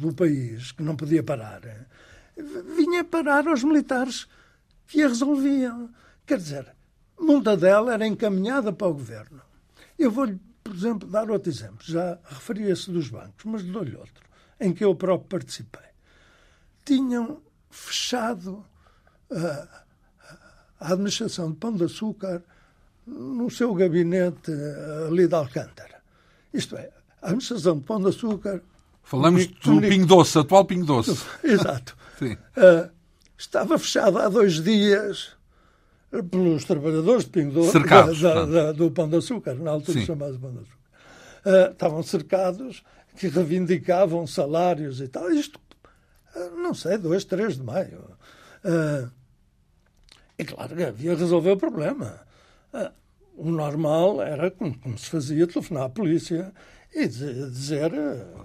[0.00, 1.62] do país, que não podia parar,
[2.76, 4.26] vinha parar aos militares
[4.88, 5.88] que a resolviam.
[6.26, 6.74] Quer dizer,
[7.18, 9.40] muita dela era encaminhada para o governo.
[9.96, 11.78] Eu vou-lhe, por exemplo, dar outro exemplo.
[11.80, 14.22] Já referi esse dos bancos, mas dou-lhe outro,
[14.60, 15.88] em que eu próprio participei.
[16.84, 18.64] Tinham fechado
[19.30, 19.68] uh,
[20.78, 22.42] a administração de Pão de Açúcar
[23.06, 24.52] no seu gabinete
[25.06, 26.02] ali de Alcântara.
[26.52, 26.90] Isto é,
[27.22, 28.62] a administração de Pão de Açúcar.
[29.02, 29.80] Falamos do.
[29.80, 31.18] Pingo Doce, atual Pingo Doce.
[31.42, 31.96] Exato.
[32.20, 32.90] uh,
[33.38, 35.37] estava fechada há dois dias
[36.30, 40.38] pelos trabalhadores de Pingo cercados, da, da, da, do Pão de Açúcar, na altura chamado
[40.38, 40.78] Pão de Açúcar.
[41.44, 42.82] Uh, estavam cercados,
[43.16, 45.30] que reivindicavam salários e tal.
[45.30, 45.60] Isto,
[46.34, 48.04] uh, não sei, 2, 3 de maio.
[48.64, 49.10] Uh,
[50.38, 52.20] e claro que havia resolver o problema.
[53.36, 56.52] o normal era, como, como, se fazia, telefonar à polícia
[56.94, 57.92] e dizer.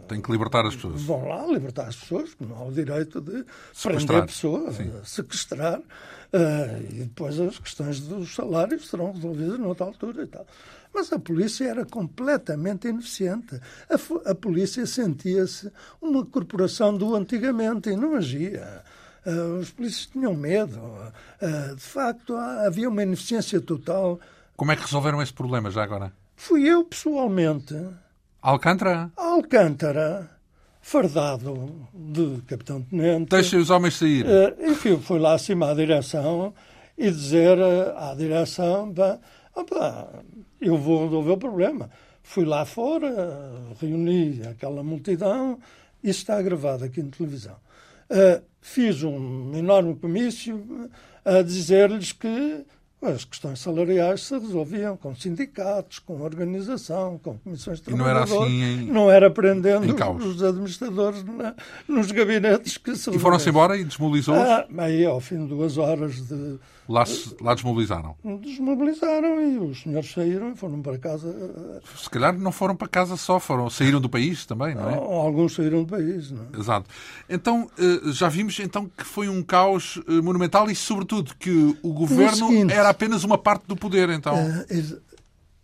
[0.07, 1.01] Tem que libertar as pessoas.
[1.03, 3.45] Vão lá libertar as pessoas, não há o direito de
[3.81, 4.91] prender pessoas, Sim.
[5.03, 5.81] sequestrar.
[6.33, 10.47] Uh, e depois as questões dos salários serão resolvidas noutra altura e tal.
[10.91, 13.61] Mas a polícia era completamente ineficiente.
[13.87, 18.81] A, a polícia sentia-se uma corporação do antigamente e não agia.
[19.23, 20.79] Uh, os polícias tinham medo.
[20.79, 24.19] Uh, de facto, havia uma ineficiência total.
[24.55, 26.11] Como é que resolveram esse problema já agora?
[26.35, 27.75] Fui eu, pessoalmente.
[28.41, 29.11] Alcântara?
[29.15, 30.32] Alcântara
[30.83, 33.29] fardado de capitão-tenente.
[33.29, 34.25] Deixa os homens sair.
[34.25, 36.53] Uh, enfim, fui lá acima à direção
[36.97, 38.93] e dizer uh, à direção:
[39.55, 40.09] opa,
[40.61, 41.89] eu vou resolver o problema.
[42.21, 43.09] Fui lá fora,
[43.81, 45.57] reuni aquela multidão,
[46.03, 47.55] isso está gravado aqui na televisão.
[48.09, 50.89] Uh, fiz um enorme comício
[51.23, 52.65] a dizer-lhes que
[53.05, 58.31] as questões salariais se resolviam com sindicatos, com organização, com comissões de trabalhadores.
[58.31, 58.91] E não era assim em...
[58.91, 61.55] Não era prendendo os administradores na,
[61.87, 64.41] nos gabinetes que se E foram-se embora e desmobilizou-os?
[64.41, 66.59] Ah, aí, ao fim de duas horas de...
[66.87, 67.05] Lá,
[67.39, 68.15] lá desmobilizaram?
[68.41, 71.81] Desmobilizaram e os senhores saíram e foram para casa.
[71.95, 74.95] Se calhar não foram para casa só, foram, saíram do país também, não é?
[74.95, 76.59] Alguns saíram do país, não é?
[76.59, 76.89] Exato.
[77.29, 81.93] Então, eh, já vimos então que foi um caos eh, monumental e, sobretudo, que o
[81.93, 84.35] governo seguinte, era apenas uma parte do poder, então.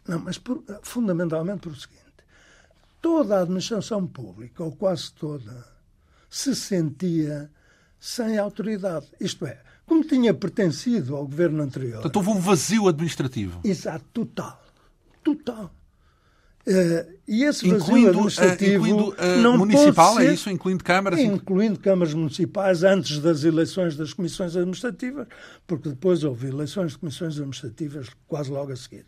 [0.08, 2.00] Não, mas por, fundamentalmente por o seguinte:
[3.02, 5.68] toda a administração pública, ou quase toda,
[6.30, 7.52] se sentia
[8.00, 9.08] sem autoridade.
[9.20, 11.94] Isto é, como tinha pertencido ao governo anterior.
[11.94, 13.60] Portanto, houve um vazio administrativo.
[13.64, 14.64] Exato, total.
[15.24, 15.74] Total.
[16.68, 18.84] Uh, e esse vazio incluindo, administrativo.
[18.84, 20.50] Uh, incluindo uh, não municipal, ser, é isso?
[20.52, 21.20] Incluindo câmaras?
[21.20, 25.28] Incluindo câmaras municipais antes das eleições das comissões administrativas,
[25.66, 29.08] porque depois houve eleições de comissões administrativas quase logo a seguir.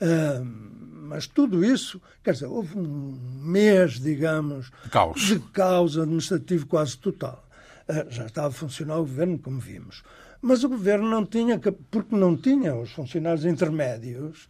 [0.00, 6.66] Uh, mas tudo isso, quer dizer, houve um mês, digamos, de caos, de caos administrativo
[6.66, 7.45] quase total.
[7.88, 10.02] Uh, já estava a funcionar o governo, como vimos.
[10.42, 11.58] Mas o governo não tinha,
[11.90, 14.48] porque não tinha os funcionários intermédios,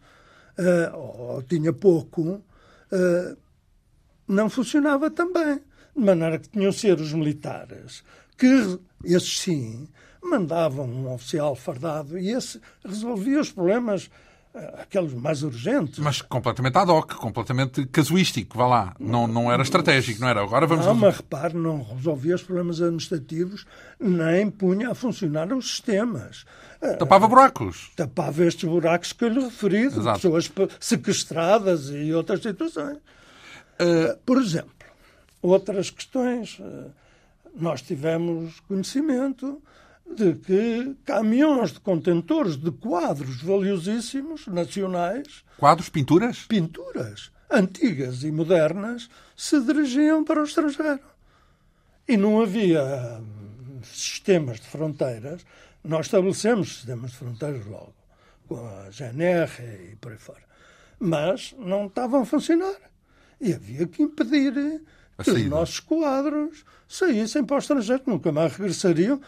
[0.57, 2.21] uh, ou tinha pouco,
[2.91, 3.37] uh,
[4.27, 5.61] não funcionava também.
[5.95, 8.03] De maneira que tinham ser os militares,
[8.37, 9.87] que, esses sim,
[10.21, 14.09] mandavam um oficial fardado e esse resolvia os problemas
[14.79, 15.99] aqueles mais urgentes.
[15.99, 18.95] Mas completamente ad hoc, completamente casuístico, vá lá.
[18.99, 20.41] Não, não era estratégico, não era?
[20.41, 20.85] Agora vamos...
[20.85, 23.65] Não, mas repare, não resolvia os problemas administrativos,
[23.99, 26.45] nem punha a funcionar os sistemas.
[26.99, 27.91] Tapava buracos.
[27.95, 32.97] Tapava estes buracos que eu lhe referi, pessoas sequestradas e outras situações.
[33.79, 34.17] Uh...
[34.25, 34.71] Por exemplo,
[35.41, 36.61] outras questões.
[37.55, 39.61] Nós tivemos conhecimento
[40.15, 45.43] de que caminhões de contentores de quadros valiosíssimos, nacionais.
[45.57, 46.45] Quadros, pinturas?
[46.47, 50.99] Pinturas, antigas e modernas, se dirigiam para o estrangeiro.
[52.07, 55.45] E não havia hum, sistemas de fronteiras.
[55.83, 57.93] Nós estabelecemos sistemas de fronteiras logo,
[58.47, 60.43] com a GNR e por aí fora.
[60.99, 62.75] Mas não estavam a funcionar.
[63.39, 64.81] E havia que impedir
[65.21, 69.21] que os nossos quadros saíssem para o estrangeiro, nunca mais regressariam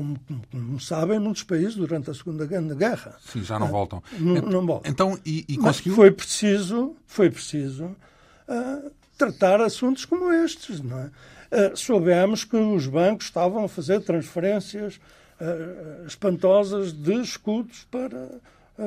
[0.00, 0.18] como,
[0.50, 3.16] como, sabem, muitos países durante a Segunda Grande Guerra.
[3.20, 4.02] Sim, já não ah, voltam.
[4.18, 4.90] Não, não voltam.
[4.90, 5.94] Então, e, e conseguiu...
[5.94, 11.10] foi preciso, foi preciso uh, tratar assuntos como estes, não é?
[11.52, 14.98] Uh, soubemos que os bancos estavam a fazer transferências
[15.40, 18.40] uh, espantosas de escudos para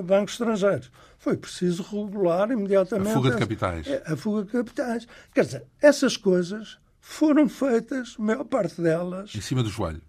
[0.04, 0.92] bancos estrangeiros.
[1.20, 3.12] Foi preciso regular imediatamente...
[3.12, 3.88] A fuga de capitais.
[3.88, 5.08] A, a fuga de capitais.
[5.34, 9.36] Quer dizer, essas coisas foram feitas, a maior parte delas...
[9.36, 10.02] Em cima do joelho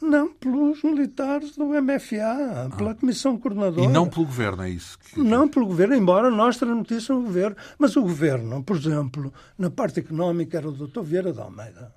[0.00, 2.76] Não, pelos militares do MFA, ah.
[2.76, 3.84] pela Comissão Coordenadora.
[3.84, 4.98] E não pelo Governo, é isso?
[4.98, 5.20] Que...
[5.20, 7.56] Não pelo Governo, embora nós transmitissem o Governo.
[7.78, 11.02] Mas o Governo, por exemplo, na parte económica era o Dr.
[11.02, 11.94] Vieira de Almeida,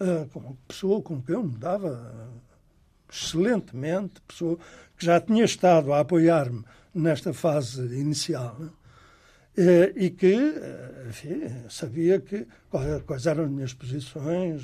[0.00, 2.30] uh, pessoa com quem eu me dava
[3.12, 4.58] excelentemente, pessoa
[4.96, 8.56] que já tinha estado a apoiar-me nesta fase inicial
[9.56, 10.34] eh, e que
[11.08, 12.46] enfim, sabia que,
[13.06, 14.62] quais eram as minhas posições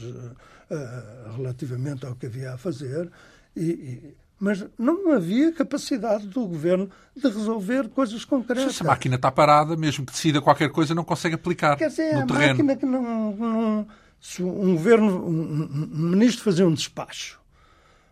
[0.70, 3.10] eh, relativamente ao que havia a fazer,
[3.56, 8.76] e, e, mas não havia capacidade do governo de resolver coisas concretas.
[8.76, 12.14] Se a máquina está parada, mesmo que decida qualquer coisa, não consegue aplicar Quer dizer,
[12.14, 12.48] no a terreno.
[12.48, 13.88] máquina que não, não
[14.20, 17.38] se um governo, um, um ministro fazia um despacho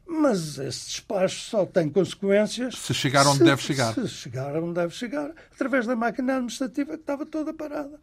[0.07, 2.77] mas esse despacho só tem consequências.
[2.77, 3.93] Se chegar onde se, deve chegar.
[3.93, 7.99] Se chegar onde deve chegar, através da máquina administrativa que estava toda parada.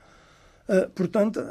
[0.67, 1.41] Uh, portanto,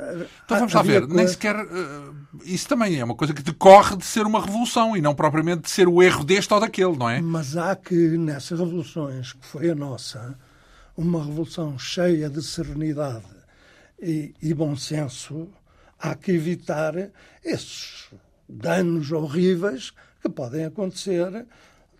[0.44, 1.55] então vamos lá ver, nem sequer.
[1.55, 5.62] Uh, isso também é uma coisa que decorre de ser uma revolução e não propriamente
[5.62, 7.20] de ser o erro deste ou daquele, não é?
[7.20, 10.38] Mas há que, nessas revoluções, que foi a nossa,
[10.96, 13.27] uma revolução cheia de serenidade
[14.01, 15.48] e, e bom senso,
[15.98, 16.94] há que evitar
[17.44, 18.09] esses
[18.48, 21.46] danos horríveis que podem acontecer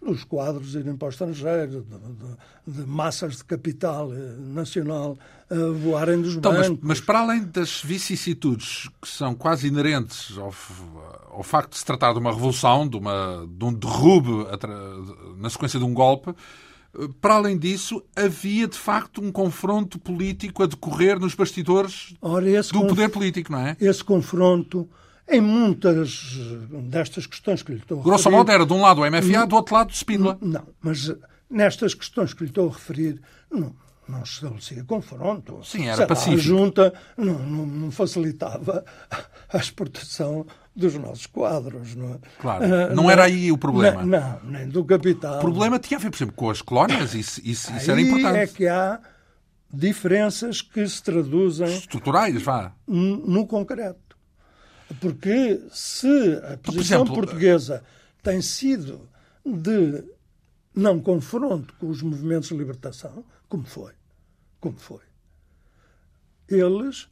[0.05, 1.85] os quadros irem para o estrangeiro,
[2.67, 5.17] de, de, de massas de capital eh, nacional
[5.51, 6.69] uh, voarem dos então, bancos.
[6.71, 10.53] Mas, mas, para além das vicissitudes que são quase inerentes ao,
[11.31, 14.47] ao facto de se tratar de uma revolução, de, uma, de um derrube
[15.39, 20.65] na sequência de um golpe, eh, para além disso, havia de facto um confronto político
[20.65, 23.77] a decorrer nos bastidores Ora, do poder político, não é?
[23.81, 24.89] Esse confronto
[25.33, 26.37] em muitas
[26.91, 28.11] destas questões que lhe estou a referir...
[28.11, 30.39] Grosso modo era de um lado o MFA, do outro lado o Spínola.
[30.41, 31.13] Não, mas
[31.51, 33.75] nestas questões que lhe estou a referir, não,
[34.09, 35.61] não se estabelecia confronto.
[35.65, 36.39] Sim, era pacífico.
[36.39, 38.85] a junta não, não, não, facilitava
[39.53, 41.95] a exportação dos nossos quadros.
[41.95, 42.19] Não, é?
[42.41, 44.05] claro, ah, não, era aí o problema.
[44.05, 45.39] Não, nem do capital.
[45.39, 48.37] O problema tinha a ver, por exemplo, com as colónias, isso, isso, isso era importante.
[48.39, 49.01] é que há
[49.73, 51.69] diferenças que se traduzem...
[51.69, 52.73] Estruturais, vá.
[52.87, 54.01] No concreto.
[55.01, 57.83] Porque se a posição exemplo, portuguesa
[58.23, 59.09] tem sido
[59.45, 60.05] de
[60.75, 63.93] não confronto com os movimentos de libertação, como foi,
[64.61, 65.03] como foi,
[66.49, 67.09] eles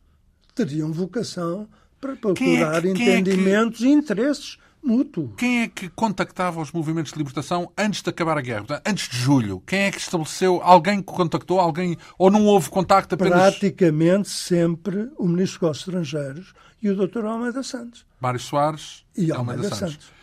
[0.54, 1.68] teriam vocação
[2.00, 5.32] para procurar é que, entendimentos é que, e interesses mútuos.
[5.36, 8.82] Quem é que contactava os movimentos de libertação antes de acabar a guerra?
[8.86, 9.62] Antes de julho?
[9.66, 10.60] Quem é que estabeleceu?
[10.62, 11.60] Alguém que contactou?
[11.60, 11.96] Alguém?
[12.18, 13.58] Ou não houve contacto apenas?
[13.58, 17.24] Praticamente sempre o Ministro dos Estrangeiros e o Dr.
[17.24, 18.06] Almeida Santos.
[18.20, 19.94] Mário Soares e Almeida, Almeida Santos.
[19.94, 20.20] Santos.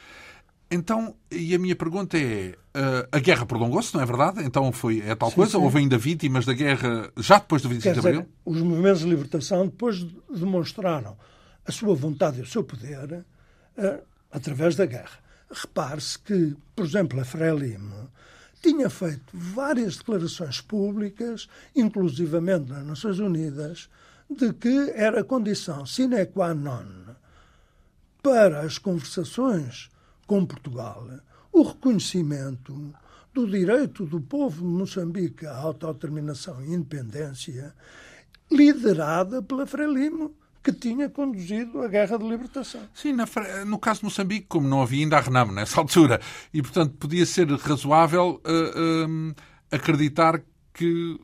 [0.69, 4.43] Então, e a minha pergunta é: uh, a guerra prolongou-se, não é verdade?
[4.43, 5.51] Então foi é tal sim, coisa?
[5.53, 5.63] Sim.
[5.63, 8.25] Houve ainda vítimas da guerra já depois do 25 de Abril?
[8.45, 11.17] Os movimentos de libertação depois demonstraram
[11.65, 15.19] a sua vontade e o seu poder uh, através da guerra.
[15.49, 18.09] Repare-se que, por exemplo, a Frelimo
[18.61, 23.89] tinha feito várias declarações públicas, inclusivamente nas Nações Unidas,
[24.29, 27.15] de que era condição sine qua non
[28.21, 29.89] para as conversações
[30.25, 31.07] com Portugal
[31.51, 32.93] o reconhecimento
[33.33, 37.73] do direito do povo de Moçambique à autodeterminação e independência,
[38.51, 42.81] liderada pela Frelimo, que tinha conduzido a guerra de libertação.
[42.93, 43.15] Sim,
[43.65, 46.19] no caso de Moçambique, como não havia ainda a Renamo nessa altura,
[46.53, 49.35] e portanto podia ser razoável uh, uh,
[49.71, 50.41] acreditar
[50.73, 51.19] que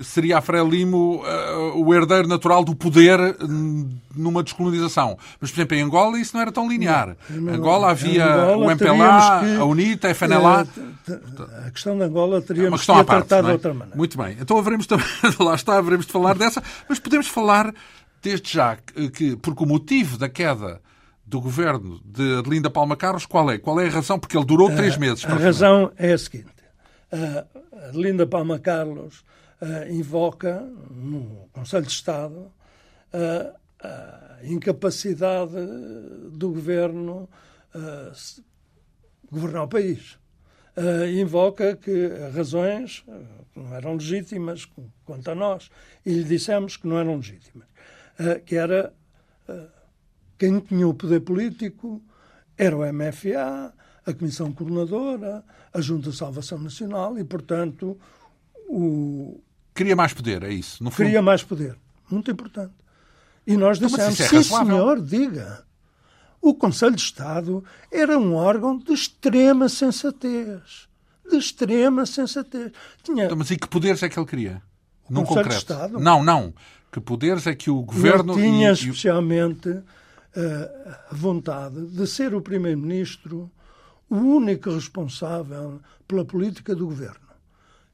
[0.00, 3.18] seria a Frelimo uh, o herdeiro natural do poder
[4.14, 5.16] numa descolonização.
[5.40, 7.16] Mas, por exemplo, em Angola isso não era tão linear.
[7.30, 10.66] Em Angola havia Angola, o MPLA, que, a UNITA, a FNLA.
[11.66, 13.50] a questão de Angola teríamos é que ter tratado é?
[13.50, 13.96] de outra maneira.
[13.96, 14.36] Muito bem.
[14.40, 15.06] Então haveremos também,
[15.40, 17.72] lá está, haveremos de falar dessa, mas podemos falar
[18.22, 20.80] desde já que, porque o motivo da queda
[21.24, 23.58] do governo de Adelinda Palma Carlos, qual é?
[23.58, 24.18] Qual é a razão?
[24.18, 25.24] Porque ele durou três meses.
[25.24, 26.46] A razão é a seguinte.
[27.88, 29.24] Adelinda Palma Carlos
[29.60, 32.52] uh, invoca no Conselho de Estado
[33.12, 35.54] uh, a incapacidade
[36.32, 37.28] do governo
[37.74, 38.42] uh,
[39.30, 40.18] governar o país.
[41.18, 43.04] invoca que razões
[43.54, 44.68] não eram legítimas
[45.04, 45.70] quanto a nós
[46.04, 47.66] e lhe dissemos que não eram legítimas.
[48.44, 48.92] que era
[50.38, 52.02] quem tinha o poder político
[52.56, 57.98] era o MFA, a Comissão Coordenadora, a Junta de Salvação Nacional e, portanto,
[58.68, 59.40] o,
[59.76, 60.82] Queria mais poder, é isso?
[60.82, 61.04] No fundo...
[61.04, 61.76] Queria mais poder.
[62.10, 62.74] Muito importante.
[63.46, 65.64] E nós então, dissemos, é sim senhor, diga.
[66.40, 67.62] O Conselho de Estado
[67.92, 70.88] era um órgão de extrema sensatez.
[71.28, 72.72] De extrema sensatez.
[73.02, 73.26] Tinha...
[73.26, 74.62] Então, mas e que poderes é que ele queria?
[75.04, 75.48] O Conselho concreto.
[75.50, 76.00] de Estado?
[76.00, 76.54] Não, não.
[76.90, 78.32] Que poderes é que o governo...
[78.32, 79.82] Ele tinha e, especialmente
[81.10, 83.50] a vontade de ser o Primeiro-Ministro
[84.08, 87.26] o único responsável pela política do governo.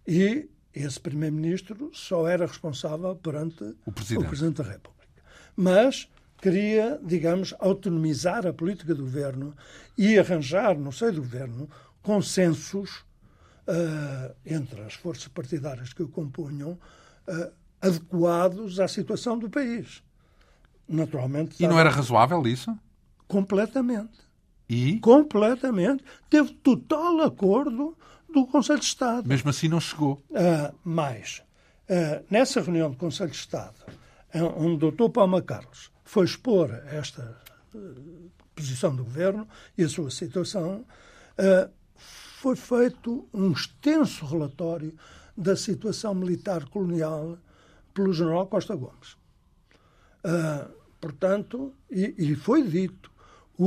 [0.06, 4.24] E esse Primeiro-Ministro só era responsável perante o Presidente.
[4.24, 5.22] o Presidente da República.
[5.56, 6.08] Mas
[6.40, 9.54] queria, digamos, autonomizar a política do governo
[9.96, 11.68] e arranjar, no seio do governo,
[12.02, 13.04] consensos
[13.68, 16.78] uh, entre as forças partidárias que o compunham,
[17.28, 20.02] uh, adequados à situação do país.
[20.88, 21.62] Naturalmente.
[21.62, 22.76] E não era razoável isso?
[23.28, 24.18] Completamente.
[24.68, 24.98] E?
[25.00, 26.04] Completamente.
[26.28, 27.96] Teve total acordo
[28.32, 29.28] do Conselho de Estado.
[29.28, 30.22] Mesmo assim não chegou.
[30.30, 31.42] Uh, mais,
[31.88, 33.74] uh, nessa reunião do Conselho de Estado,
[34.56, 35.10] onde o Dr.
[35.10, 37.38] Palma Carlos foi expor esta
[37.74, 40.84] uh, posição do Governo e a sua situação,
[41.96, 44.94] foi feito um extenso relatório
[45.36, 47.38] da situação militar colonial
[47.94, 49.16] pelo general Costa Gomes.
[51.00, 53.11] portanto, e, e foi dito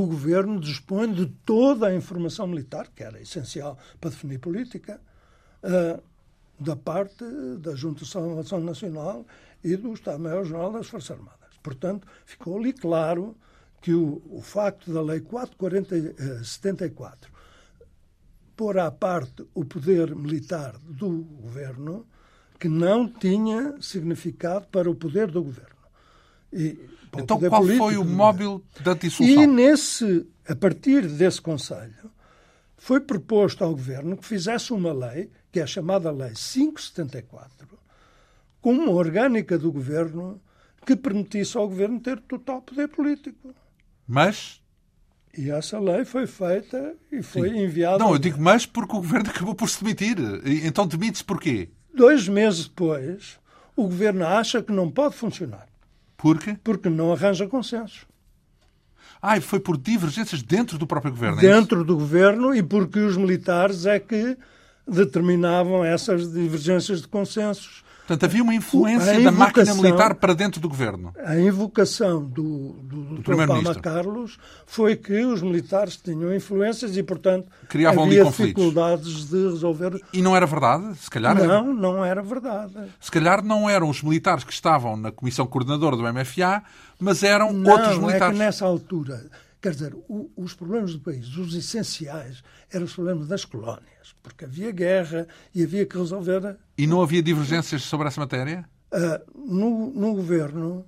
[0.02, 5.00] o governo dispõe de toda a informação militar, que era essencial para definir política,
[5.62, 6.02] uh,
[6.58, 7.24] da parte
[7.60, 9.26] da Junta de Salvação Nacional
[9.64, 11.56] e do Estado-Maior-General das Forças Armadas.
[11.62, 13.34] Portanto, ficou ali claro
[13.80, 17.32] que o, o facto da Lei 44074
[18.54, 22.06] pôr à parte o poder militar do governo
[22.58, 25.74] que não tinha significado para o poder do governo.
[26.52, 26.78] E,
[27.22, 29.42] então, qual foi o móvel da dissolução?
[29.42, 32.10] E nesse, a partir desse Conselho,
[32.76, 37.66] foi proposto ao Governo que fizesse uma lei, que é a chamada Lei 574,
[38.60, 40.40] com uma orgânica do Governo
[40.84, 43.54] que permitisse ao Governo ter total poder político.
[44.06, 44.60] Mas
[45.36, 47.64] e essa lei foi feita e foi Sim.
[47.64, 47.98] enviada.
[47.98, 50.16] Não, eu digo mas porque o governo acabou por se demitir.
[50.64, 51.68] Então demite-se porquê?
[51.94, 53.38] Dois meses depois,
[53.74, 55.66] o governo acha que não pode funcionar.
[56.16, 56.56] Por quê?
[56.62, 58.06] Porque não arranja consenso.
[59.20, 61.38] Ah, foi por divergências dentro do próprio governo?
[61.38, 64.36] É dentro do governo e porque os militares é que
[64.86, 67.84] determinavam essas divergências de consensos.
[68.06, 71.12] Portanto, havia uma influência da máquina militar para dentro do governo.
[71.24, 77.48] A invocação do, do, do Palma Carlos foi que os militares tinham influências e, portanto,
[77.68, 80.00] Criavam havia dificuldades de resolver.
[80.12, 80.94] E não era verdade?
[80.98, 82.74] Se calhar Não, não era verdade.
[83.00, 86.62] Se calhar não eram os militares que estavam na comissão coordenadora do MFA,
[87.00, 88.28] mas eram não, outros militares.
[88.28, 89.26] É que nessa altura
[89.66, 92.40] Quer dizer, o, os problemas do país, os essenciais,
[92.72, 96.56] eram os problemas das colónias, porque havia guerra e havia que resolver.
[96.78, 98.64] E não havia divergências sobre essa matéria?
[98.92, 100.86] Uh, no, no, governo,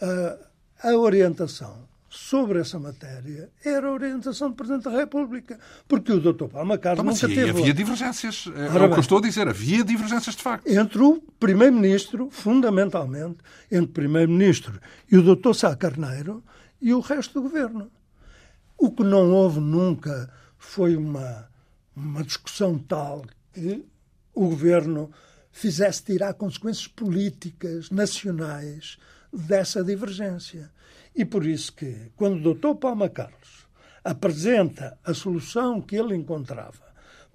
[0.00, 0.44] uh,
[0.82, 6.46] a orientação sobre essa matéria era a orientação do Presidente da República, porque o Dr.
[6.46, 7.50] Palma Carlos nunca teve...
[7.50, 10.66] havia divergências, é Ora o que eu estou a dizer, havia divergências de facto.
[10.66, 13.36] Entre o Primeiro-Ministro, fundamentalmente,
[13.70, 14.80] entre o Primeiro-Ministro
[15.12, 15.52] e o Dr.
[15.52, 16.42] Sá Carneiro
[16.80, 17.90] e o resto do Governo.
[18.76, 21.48] O que não houve nunca foi uma,
[21.94, 23.84] uma discussão tal que
[24.34, 25.10] o governo
[25.52, 28.98] fizesse tirar consequências políticas nacionais
[29.32, 30.70] dessa divergência.
[31.14, 32.74] E por isso que, quando o Dr.
[32.78, 33.68] Palma Carlos
[34.02, 36.82] apresenta a solução que ele encontrava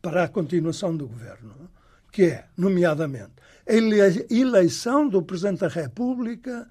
[0.02, 1.70] para a continuação do governo,
[2.12, 3.34] que é, nomeadamente,
[3.66, 6.68] a eleição do Presidente da República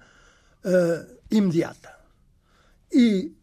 [0.63, 1.97] uh, imediata
[2.91, 3.33] e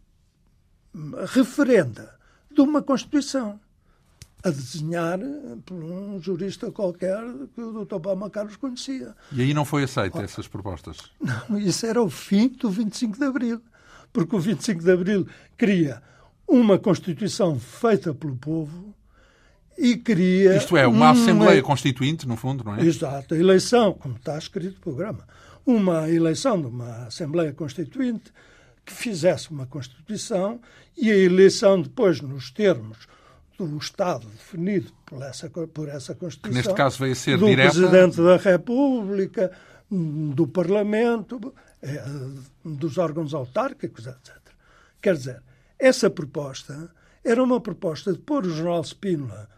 [1.27, 2.15] referenda
[2.51, 3.61] de uma Constituição
[4.43, 5.19] a desenhar
[5.65, 7.21] por um jurista qualquer
[7.55, 7.99] que o Dr.
[7.99, 9.15] Palma Carlos conhecia.
[9.33, 11.11] E aí não foi aceita essas propostas?
[11.21, 13.61] Não, isso era o fim do 25 de Abril.
[14.13, 15.27] Porque o 25 de Abril
[15.59, 16.03] queria
[16.47, 18.95] uma Constituição feita pelo povo
[19.77, 20.57] e queria...
[20.57, 22.85] Isto é, uma, uma Assembleia Constituinte, no fundo, não é?
[22.85, 23.35] Exato.
[23.35, 25.27] A eleição, como está escrito no programa,
[25.67, 28.33] uma eleição de uma Assembleia Constituinte
[28.87, 30.61] que fizesse uma Constituição
[30.97, 33.09] e a eleição depois, nos termos
[33.59, 37.47] do Estado definido por essa, por essa Constituição, que neste caso veio a ser do
[37.47, 37.73] direta...
[37.73, 39.51] Presidente da República,
[39.91, 42.05] do Parlamento, eh,
[42.65, 44.37] dos órgãos autárquicos, etc.
[45.01, 45.43] Quer dizer,
[45.79, 46.91] essa proposta
[47.25, 49.49] era uma proposta de pôr o General Spínola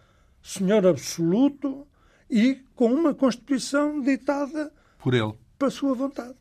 [0.43, 1.87] senhor absoluto
[2.31, 6.35] e com uma Constituição ditada por ele, para a sua vontade.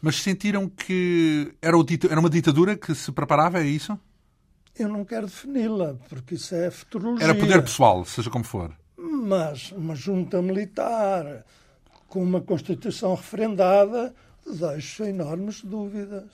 [0.00, 1.76] Mas sentiram que era,
[2.18, 3.98] uma ditadura que se preparava, é isso?
[4.78, 7.24] Eu não quero defini-la, porque isso é futurologia.
[7.24, 8.72] Era poder pessoal, seja como for.
[8.96, 11.44] Mas uma junta militar
[12.08, 14.14] com uma Constituição referendada
[14.46, 16.24] deixa enormes dúvidas.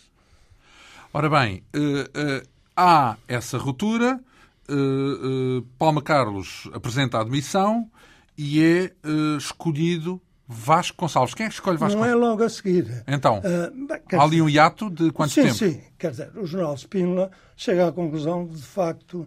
[1.12, 4.20] Ora bem, uh, uh, há essa ruptura,
[4.68, 7.90] uh, Palma Carlos apresenta a admissão
[8.36, 8.92] e é
[9.38, 11.34] escolhido Vasco Gonçalves.
[11.34, 13.02] Quem é que escolhe Vasco Não é logo a seguir.
[13.06, 15.54] Então, uh, há ali um hiato de quanto sim, tempo?
[15.54, 19.26] Sim, quer dizer, o jornal Spínola chega à conclusão que, de facto,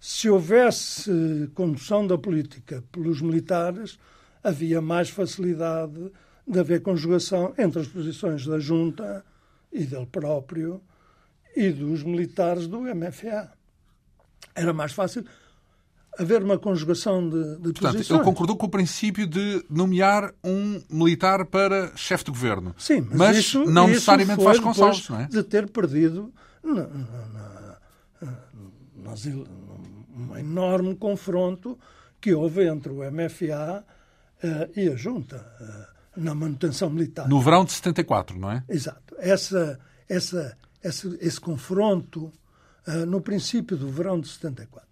[0.00, 3.98] se houvesse condução da política pelos militares,
[4.42, 6.10] havia mais facilidade
[6.46, 9.24] de haver conjugação entre as posições da Junta
[9.70, 10.80] e dele próprio
[11.54, 13.52] e dos militares do MFA.
[14.54, 15.24] Era mais fácil
[16.18, 18.10] haver uma conjugação de, de Portanto, posições.
[18.10, 22.74] ele concordou com o princípio de nomear um militar para chefe de governo.
[22.76, 25.26] Sim, mas, mas isso, não isso necessariamente foi Vasconcelos, não é?
[25.26, 27.78] De ter perdido na, na,
[28.20, 29.14] na,
[30.16, 31.78] um enorme confronto
[32.20, 33.84] que houve entre o MFA
[34.42, 37.28] uh, e a Junta uh, na manutenção militar.
[37.28, 38.64] No verão de 74, não é?
[38.68, 39.14] Exato.
[39.18, 42.32] Essa, essa, esse, esse confronto
[42.88, 44.87] uh, no princípio do verão de 74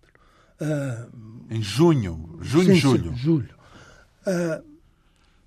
[0.60, 1.10] Uh,
[1.50, 3.10] em junho, junho, sim, julho.
[3.10, 3.54] Sim, julho.
[4.26, 4.64] Uh,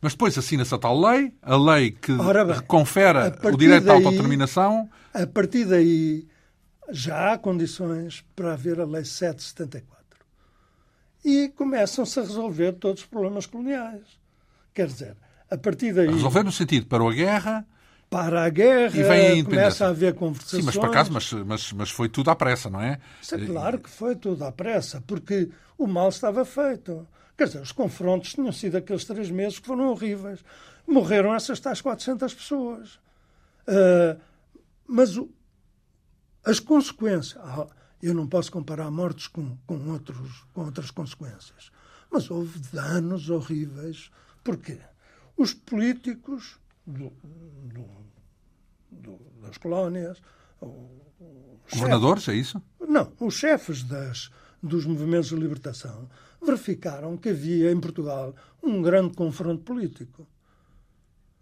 [0.02, 3.96] Mas depois assina-se a tal lei, a lei que bem, confere o direito daí, à
[3.96, 4.90] autodeterminação.
[5.14, 6.28] A partir daí
[6.92, 10.00] já há condições para haver a Lei 774.
[11.24, 14.20] E começam-se a resolver todos os problemas coloniais.
[14.74, 15.18] Quer dizer,
[15.50, 16.08] a partir daí.
[16.08, 17.66] resolver no sentido para a guerra,
[18.10, 20.62] para a guerra, e vem a começa a haver conversações.
[20.62, 23.00] Sim, mas por acaso, mas, mas, mas foi tudo à pressa, não é?
[23.22, 27.08] Isso é claro que foi tudo à pressa, porque o mal estava feito.
[27.38, 30.44] Quer dizer, os confrontos tinham sido aqueles três meses que foram horríveis.
[30.88, 32.96] Morreram essas tais 400 pessoas.
[33.68, 34.20] Uh,
[34.88, 35.30] mas o,
[36.44, 37.40] as consequências...
[38.02, 41.70] Eu não posso comparar mortes com, com, outros, com outras consequências.
[42.10, 44.10] Mas houve danos horríveis.
[44.44, 44.80] Porquê?
[45.38, 46.58] Os políticos
[46.90, 47.12] do,
[47.74, 47.86] do,
[48.92, 50.22] do, das colónias.
[51.72, 52.62] Governadores, chefes, é isso?
[52.88, 54.32] Não, os chefes das,
[54.62, 56.10] dos movimentos de libertação
[56.42, 60.28] verificaram que havia em Portugal um grande confronto político.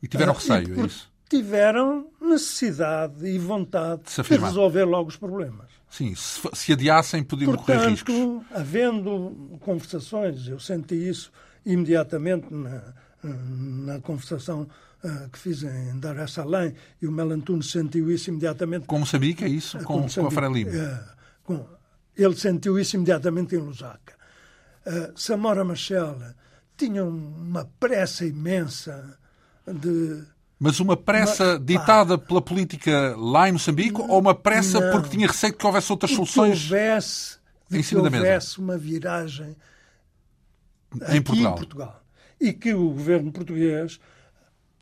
[0.01, 1.11] E tiveram ah, receio, e, é isso?
[1.29, 5.71] Tiveram necessidade e vontade de, de, resolver logo os problemas.
[5.89, 8.15] Sim, se, se adiassem podiam Portanto, correr riscos.
[8.51, 11.31] havendo conversações, eu senti isso
[11.65, 12.93] imediatamente na,
[13.23, 14.67] na conversação
[15.07, 18.85] uh, que fiz em Dar es Salaam e o Melantuno sentiu isso imediatamente.
[18.85, 19.77] Com Moçambique, é isso?
[19.79, 20.71] Com, com, com a Frelimo?
[21.49, 21.65] Uh,
[22.15, 24.13] ele sentiu isso imediatamente em Lusaka.
[24.85, 26.17] Uh, Samora Machel
[26.75, 29.17] tinha uma pressa imensa
[29.65, 30.23] de...
[30.59, 34.91] Mas uma pressa uma, ditada pela política lá em Moçambique não, ou uma pressa não,
[34.91, 37.37] porque tinha receio de que houvesse outras soluções que houvesse,
[37.71, 39.55] em cima que houvesse uma viragem
[41.09, 41.53] em Portugal.
[41.53, 42.03] em Portugal
[42.39, 43.99] e que o governo português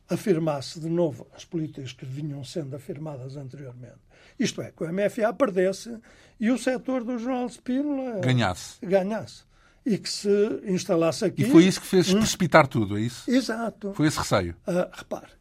[0.10, 4.00] afirmasse de novo as políticas que vinham sendo afirmadas anteriormente.
[4.40, 5.98] Isto é, que o MFA perdesse
[6.40, 8.86] e o setor do Jornal de Spínola ganhasse.
[8.86, 9.44] ganhasse.
[9.86, 11.44] E que se instalasse aqui.
[11.44, 12.20] E foi isso que fez um...
[12.20, 13.30] precipitar tudo, é isso?
[13.30, 13.94] Exato.
[13.94, 14.56] Foi esse receio.
[14.68, 15.32] Uh, repare,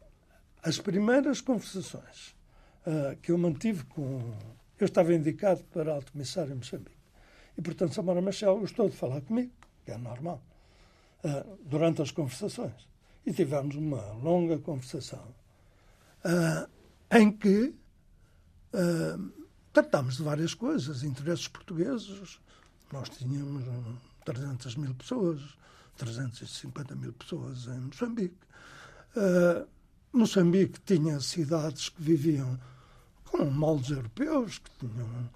[0.61, 2.35] as primeiras conversações
[2.85, 4.33] uh, que eu mantive com.
[4.79, 6.95] Eu estava indicado para alto comissário em Moçambique.
[7.57, 9.51] E, portanto, Samara Machel gostou de falar comigo,
[9.83, 10.43] que é normal,
[11.23, 12.94] uh, durante as conversações
[13.25, 15.33] e tivemos uma longa conversação
[16.23, 16.69] uh,
[17.11, 17.75] em que
[18.73, 22.39] uh, tratámos de várias coisas, interesses portugueses.
[22.91, 23.63] Nós tínhamos
[24.23, 25.41] 300 mil pessoas,
[25.97, 28.37] 350 mil pessoas em Moçambique.
[29.15, 29.67] Uh,
[30.13, 32.59] Moçambique tinha cidades que viviam
[33.25, 35.29] com moldes europeus, que tinham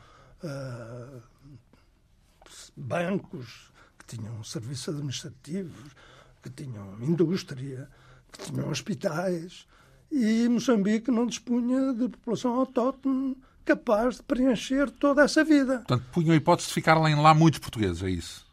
[2.77, 5.93] bancos, que tinham serviços administrativos,
[6.41, 7.89] que tinham indústria,
[8.31, 9.67] que tinham hospitais,
[10.11, 15.77] e Moçambique não dispunha de população autóctone capaz de preencher toda essa vida.
[15.79, 18.47] Portanto, punham a hipótese de ficarem lá muitos portugueses, é isso?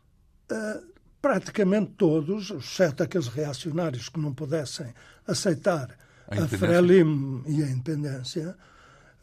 [0.53, 0.87] Uh,
[1.23, 4.93] praticamente todos, exceto aqueles reacionários que não pudessem
[5.27, 5.97] aceitar
[6.29, 8.55] a, a Frelimo e a independência,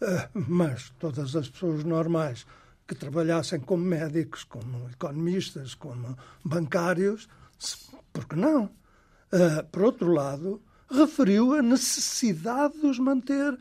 [0.02, 2.46] uh, mas todas as pessoas normais
[2.88, 7.28] que trabalhassem como médicos, como economistas, como bancários,
[8.14, 8.66] porque não?
[8.66, 13.58] Uh, por outro lado, referiu a necessidade de os manter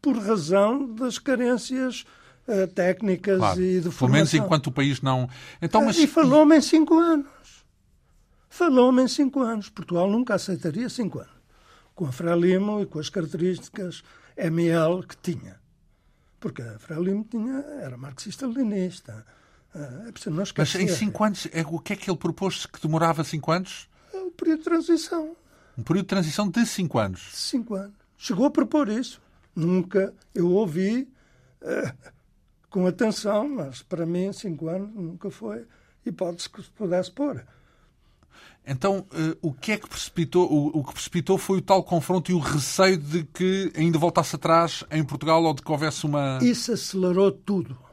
[0.00, 2.04] por razão das carências
[2.46, 3.60] uh, técnicas claro.
[3.60, 3.98] e de formação.
[3.98, 5.28] Pelo menos enquanto o país não...
[5.60, 5.96] Então, mas...
[5.96, 7.64] Uh, e falou-me em cinco anos.
[8.50, 9.70] Falou-me em cinco anos.
[9.70, 11.38] Portugal nunca aceitaria cinco anos.
[11.94, 14.04] Com a Frelimo e com as características
[14.36, 15.58] ML que tinha.
[16.38, 19.26] Porque a Frelimo tinha, era marxista-leninista
[20.06, 20.78] é preciso não esquecer.
[20.78, 23.88] Mas em cinco anos, é, o que é que ele propôs que demorava cinco anos?
[24.12, 25.36] É um período de transição.
[25.76, 27.20] Um período de transição de cinco anos?
[27.20, 27.94] De cinco anos.
[28.16, 29.20] Chegou a propor isso.
[29.54, 31.08] Nunca eu ouvi
[31.62, 32.10] uh,
[32.70, 35.64] com atenção, mas para mim cinco anos nunca foi
[36.04, 37.44] hipótese que se pudesse pôr.
[38.66, 40.50] Então, uh, o que é que precipitou?
[40.52, 44.36] O, o, que precipitou foi o tal confronto e o receio de que ainda voltasse
[44.36, 46.38] atrás em Portugal ou de que houvesse uma.
[46.42, 47.87] Isso acelerou tudo.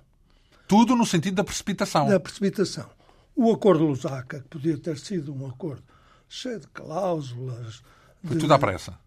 [0.67, 2.07] Tudo no sentido da precipitação.
[2.07, 2.89] Da precipitação.
[3.35, 5.83] O acordo de Lusaka, que podia ter sido um acordo
[6.27, 7.83] cheio de cláusulas.
[8.23, 8.41] Foi de...
[8.41, 8.97] tudo à pressa.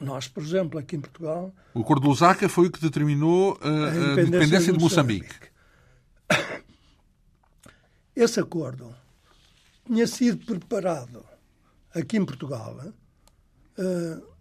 [0.00, 1.54] Nós, por exemplo, aqui em Portugal.
[1.74, 5.34] O acordo de Lusaka foi o que determinou uh, a, independência, a independência de Moçambique.
[5.34, 5.52] Moçambique.
[8.16, 8.94] Esse acordo
[9.86, 11.24] tinha sido preparado
[11.94, 12.76] aqui em Portugal
[13.78, 14.32] uh,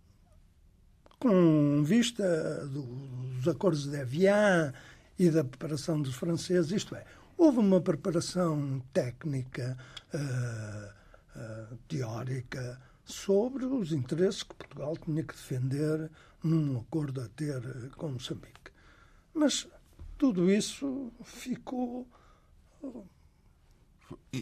[1.19, 4.73] com vista dos acordos de Evian
[5.21, 7.05] e da preparação dos franceses, isto é,
[7.37, 9.77] houve uma preparação técnica,
[10.13, 16.09] uh, uh, teórica, sobre os interesses que Portugal tinha que defender
[16.43, 17.61] num acordo a ter
[17.97, 18.71] com Moçambique.
[19.31, 19.67] Mas
[20.17, 22.07] tudo isso ficou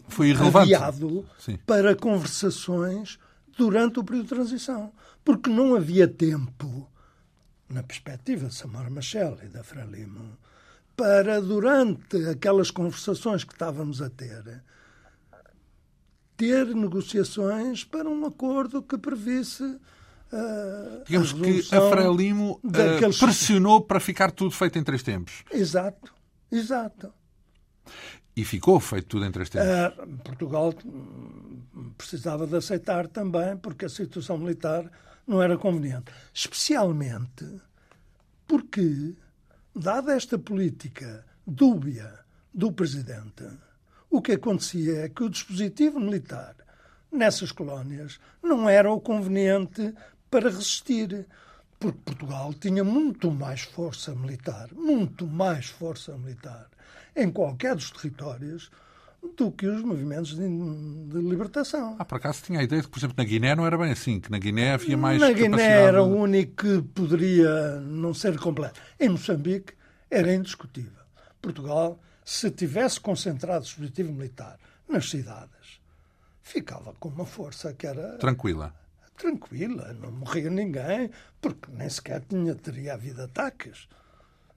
[0.08, 0.72] foi irrelevante.
[1.66, 3.20] Para conversações
[3.58, 4.94] durante o período de transição.
[5.26, 6.90] Porque não havia tempo,
[7.68, 10.38] na perspectiva de Samar Machel e da Frelimo,
[11.00, 14.62] para, durante aquelas conversações que estávamos a ter,
[16.36, 19.64] ter negociações para um acordo que previsse.
[19.64, 23.18] Uh, Digamos a que a Frelimo uh, daqueles...
[23.18, 25.46] pressionou para ficar tudo feito em três tempos.
[25.50, 26.14] Exato,
[26.52, 27.14] exato.
[28.36, 29.68] E ficou feito tudo em três tempos.
[29.68, 30.74] Uh, Portugal
[31.98, 34.92] precisava de aceitar também, porque a situação militar
[35.26, 36.12] não era conveniente.
[36.34, 37.46] Especialmente
[38.46, 39.16] porque,
[39.76, 42.20] dada esta política dúbia
[42.54, 43.46] do Presidente,
[44.10, 46.56] o que acontecia é que o dispositivo militar
[47.12, 49.94] nessas colónias não era o conveniente
[50.30, 51.28] para resistir.
[51.80, 56.68] Porque Portugal tinha muito mais força militar, muito mais força militar
[57.16, 58.70] em qualquer dos territórios
[59.38, 61.96] do que os movimentos de, de, libertação.
[62.00, 63.92] Ah, por acaso tinha a ideia de que, por exemplo, na Guiné não era bem
[63.92, 65.20] assim, que na Guiné havia mais.
[65.20, 68.80] Na Guiné era o único que poderia não ser completo.
[69.00, 69.74] Em Moçambique
[70.10, 71.04] era indiscutível.
[71.42, 74.58] Portugal, se tivesse concentrado o dispositivo militar
[74.88, 75.80] nas cidades,
[76.42, 78.18] ficava com uma força que era.
[78.18, 78.74] Tranquila.
[79.18, 81.12] Tranquila, não morria ninguém,
[81.42, 83.88] porque nem sequer tinha, teria havido ataques.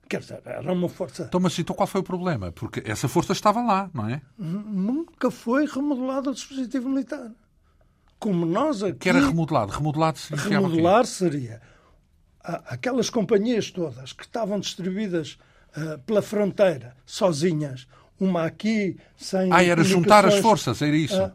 [0.09, 1.23] Quer dizer, era uma força.
[1.23, 2.51] Então, mas então qual foi o problema?
[2.51, 4.21] Porque essa força estava lá, não é?
[4.37, 7.31] Nunca foi remodelado o dispositivo militar.
[8.19, 8.99] Como nós aqui.
[8.99, 9.71] Que era remodelado?
[9.71, 10.43] Remodelado seria.
[10.43, 11.61] Remodelar seria.
[12.41, 15.37] Aquelas companhias todas que estavam distribuídas
[15.77, 17.87] uh, pela fronteira, sozinhas,
[18.19, 19.51] uma aqui, sem.
[19.51, 21.21] Ah, era juntar as forças, era isso.
[21.21, 21.31] Uh,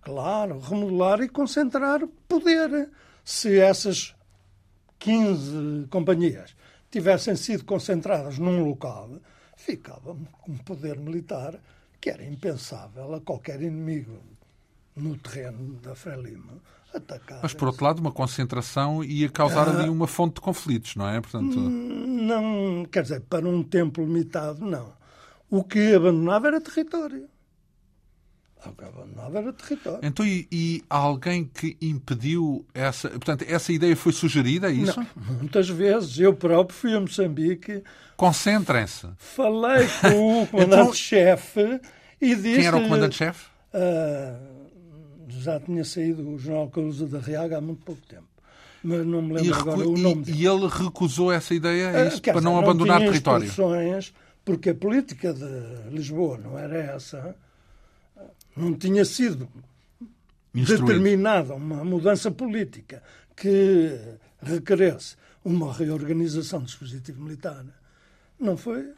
[0.00, 2.88] claro, remodelar e concentrar poder.
[3.24, 4.14] Se essas
[4.98, 6.56] 15 companhias
[6.90, 9.10] tivessem sido concentradas num local,
[9.56, 10.16] ficava
[10.48, 11.58] um poder militar
[12.00, 14.18] que era impensável a qualquer inimigo
[14.94, 16.60] no terreno da Frelimo
[16.94, 17.40] atacar.
[17.42, 19.90] Mas, por outro lado, uma concentração ia causar ali ah.
[19.90, 21.20] uma fonte de conflitos, não é?
[21.20, 21.58] Portanto...
[21.58, 24.92] Não, quer dizer, para um tempo limitado, não.
[25.50, 27.28] O que abandonava era território.
[28.64, 30.00] Abandonava era território.
[30.02, 33.08] Então, e, e, alguém que impediu essa.
[33.10, 34.98] Portanto, essa ideia foi sugerida, é isso?
[34.98, 36.18] Não, muitas vezes.
[36.18, 37.82] Eu próprio fui a Moçambique.
[38.16, 39.06] Concentrem-se.
[39.16, 41.80] Falei com o comandante-chefe então,
[42.20, 42.56] e disse.
[42.56, 43.46] Quem era o comandante-chefe?
[43.72, 44.58] Uh,
[45.28, 48.26] já tinha saído o Jornal Calusa da Riaga há muito pouco tempo.
[48.82, 52.18] Mas não me lembro agora o nome e, e ele recusou essa ideia, é isso,
[52.18, 53.50] uh, para dizer, não abandonar não território?
[54.44, 57.36] Porque a política de Lisboa não era essa
[58.58, 59.48] não tinha sido
[60.54, 60.86] Instruído.
[60.86, 63.02] determinada uma mudança política
[63.36, 63.98] que
[64.42, 67.64] requeresse uma reorganização do dispositivo militar,
[68.38, 68.92] não foi.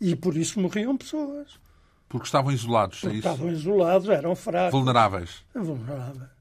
[0.00, 1.58] E por isso morriam pessoas.
[2.08, 3.28] Porque estavam isolados, Porque é isso?
[3.28, 4.72] Estavam isolados, eram fracos.
[4.72, 5.44] Vulneráveis.
[5.54, 6.36] Vulneráveis.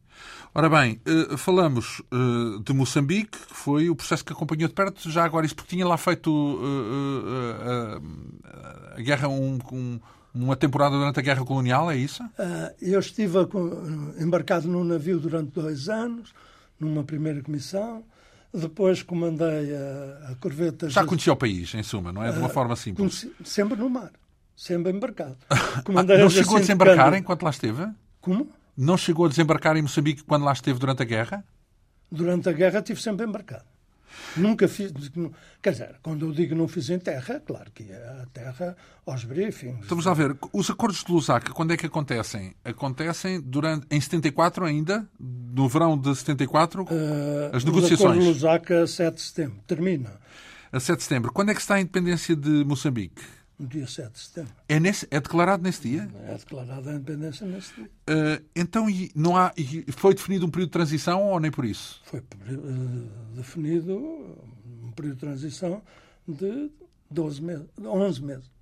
[0.53, 5.09] Ora bem, eh, falamos eh, de Moçambique, que foi o processo que acompanhou de perto,
[5.09, 7.99] já agora isso porque tinha lá feito eh,
[8.97, 9.99] a guerra um, um
[10.35, 12.21] uma temporada durante a Guerra Colonial, é isso?
[12.23, 13.37] Uh, eu estive
[14.19, 16.33] embarcado num navio durante dois anos,
[16.79, 18.03] numa primeira comissão.
[18.53, 20.89] Depois comandei a, a corveta.
[20.89, 22.31] Já conhecia o país, em suma, não é?
[22.31, 23.23] De uma uh, forma simples.
[23.23, 24.11] Conheci, sempre no mar,
[24.55, 25.37] sempre embarcado.
[25.83, 27.87] Comandei não chegou a desembarcar enquanto lá esteve?
[28.21, 28.49] Como?
[28.77, 31.45] Não chegou a desembarcar em Moçambique quando lá esteve durante a guerra?
[32.11, 33.74] Durante a guerra estive sempre embarcado.
[34.37, 34.91] Nunca fiz.
[35.61, 39.23] Quer dizer, quando eu digo não fiz em terra, claro que ia à terra aos
[39.23, 39.81] briefings.
[39.81, 42.53] Estamos a ver, os acordos de Lusaka, quando é que acontecem?
[42.63, 45.07] Acontecem durante, em 74 ainda?
[45.19, 46.83] No verão de 74?
[46.83, 46.87] Uh,
[47.53, 47.99] as negociações?
[47.99, 49.59] Os acordos de Lusaka, 7 de setembro.
[49.65, 50.19] Termina.
[50.71, 51.31] A 7 de setembro.
[51.31, 53.21] Quando é que está a independência de Moçambique?
[53.57, 54.53] No dia 7 de setembro.
[54.67, 56.09] É, nesse, é declarado nesse dia?
[56.27, 57.85] É declarada a independência nesse dia.
[57.85, 59.53] Uh, então, não há,
[59.97, 62.01] foi definido um período de transição ou nem por isso?
[62.05, 62.23] Foi uh,
[63.35, 63.95] definido
[64.83, 65.81] um período de transição
[66.27, 66.69] de
[67.09, 68.55] 12 meses, 11 meses.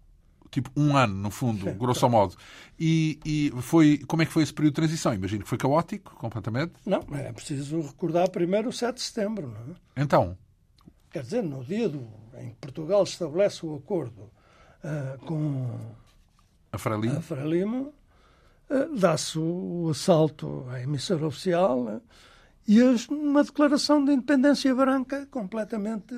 [0.52, 2.36] Tipo, um ano, no fundo, Sim, grosso modo.
[2.80, 5.12] E, e, foi, como é que foi esse período de transição?
[5.12, 6.74] Imagino que foi caótico, completamente.
[6.86, 10.04] Não, é preciso recordar primeiro o 7 de setembro, não é?
[10.04, 10.38] Então?
[11.10, 14.30] Quer dizer, no dia do, em que Portugal estabelece o acordo
[14.84, 15.80] uh, com
[16.72, 17.94] a Frelimo, Frelimo
[18.70, 22.02] uh, dá-se o, o, assalto à emissora oficial uh,
[22.68, 26.16] e uma declaração de independência branca completamente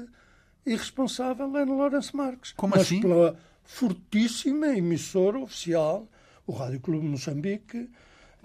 [0.66, 2.54] irresponsável é no Lourenço Marques.
[2.54, 3.02] Como Mas assim?
[3.02, 6.08] pela fortíssima emissora oficial,
[6.46, 7.90] o Rádio Clube Moçambique,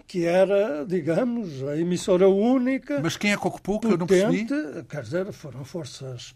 [0.07, 3.01] que era, digamos, a emissora única.
[3.01, 4.47] Mas quem é que ocupou, que eu não percebi?
[4.89, 6.35] Quer dizer, foram forças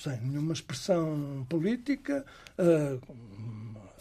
[0.00, 2.24] sem nenhuma expressão política,
[2.58, 3.00] uh,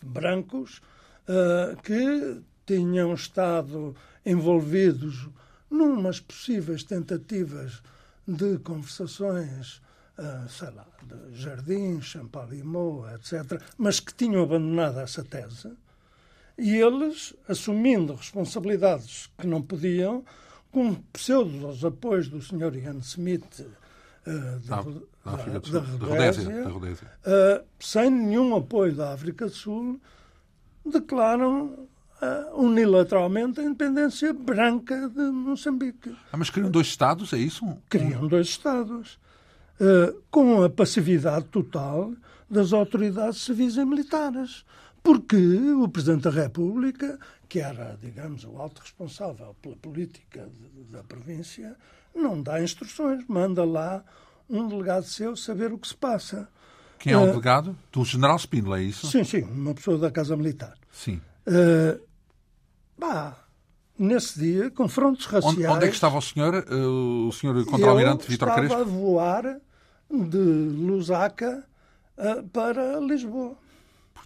[0.03, 0.81] brancos,
[1.27, 5.29] uh, que tinham estado envolvidos
[5.69, 7.81] numas possíveis tentativas
[8.27, 9.81] de conversações,
[10.17, 15.71] uh, sei lá, de Jardim, Champalimau, etc., mas que tinham abandonado essa tese,
[16.57, 20.23] e eles, assumindo responsabilidades que não podiam,
[20.71, 22.75] com pseudos apoios do Sr.
[22.75, 23.65] Ian Smith,
[24.27, 27.11] uh, da, da, da, da, Rodésia, Rodésia.
[27.25, 29.99] Uh, sem nenhum apoio da África do Sul,
[30.85, 31.87] declaram
[32.21, 36.15] uh, unilateralmente a independência branca de Moçambique.
[36.31, 37.65] Ah, mas criam dois Estados, é isso?
[37.89, 39.19] Criam dois Estados.
[39.79, 42.13] Uh, com a passividade total
[42.49, 44.63] das autoridades civis e militares.
[45.03, 51.03] Porque o Presidente da República, que era, digamos, o alto responsável pela política de, da
[51.03, 51.75] província,
[52.15, 54.01] não dá instruções, manda lá
[54.49, 56.47] um delegado seu saber o que se passa.
[56.99, 57.77] Quem é o uh, delegado?
[57.91, 59.07] Do general Spínola, é isso?
[59.07, 60.75] Sim, sim, uma pessoa da Casa Militar.
[60.89, 61.19] Sim.
[61.45, 62.01] Uh,
[62.97, 63.35] bah,
[63.99, 65.57] nesse dia, confrontos raciais...
[65.57, 68.73] Onde, onde é que estava o senhor, uh, o senhor contra-almirante Vítor Crespo?
[68.73, 69.59] estava a voar
[70.09, 71.67] de Lusaka
[72.53, 73.57] para Lisboa.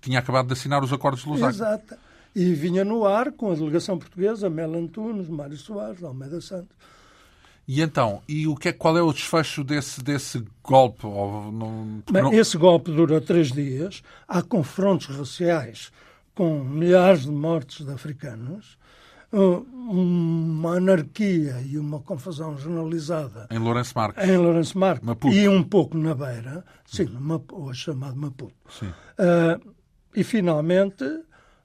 [0.01, 1.49] Tinha acabado de assinar os acordos de Lusaka.
[1.49, 1.95] Exato.
[2.35, 6.75] E vinha no ar com a delegação portuguesa, Mel Antunes, Mário Soares, Almeida Santos.
[7.67, 11.05] E então, e o que é, qual é o desfecho desse, desse golpe?
[11.05, 12.33] Não, Bem, não...
[12.33, 14.01] Esse golpe dura três dias.
[14.25, 15.91] Há confrontos raciais
[16.33, 18.77] com milhares de mortes de africanos,
[19.31, 23.47] uma anarquia e uma confusão generalizada.
[23.51, 24.29] Em Lourenço Marques.
[24.29, 25.05] Em Lourenço Marques.
[25.05, 25.35] Maputo.
[25.35, 27.09] E um pouco na Beira, sim,
[27.51, 28.53] hoje chamado Maputo.
[28.69, 28.85] Sim.
[28.85, 29.75] Uh,
[30.17, 31.05] e finalmente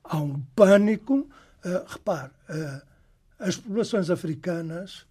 [0.04, 1.26] há um pânico.
[1.64, 2.82] Uh, repare, uh,
[3.38, 5.06] as populações africanas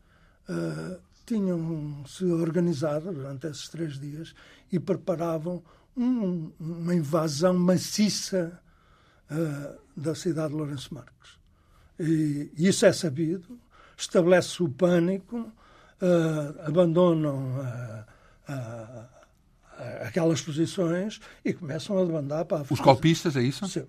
[0.47, 4.35] uh, tinham-se organizado durante esses três dias
[4.71, 5.63] e preparavam
[5.97, 8.59] um, uma invasão maciça
[9.95, 11.39] da cidade de Lourenço Marques.
[11.97, 13.57] E, e isso é sabido,
[13.95, 15.49] estabelece o pânico,
[16.65, 17.61] abandonam
[18.45, 19.20] a
[20.01, 23.67] aquelas posições e começam a demandar para a Os golpistas, é isso?
[23.67, 23.85] Sim,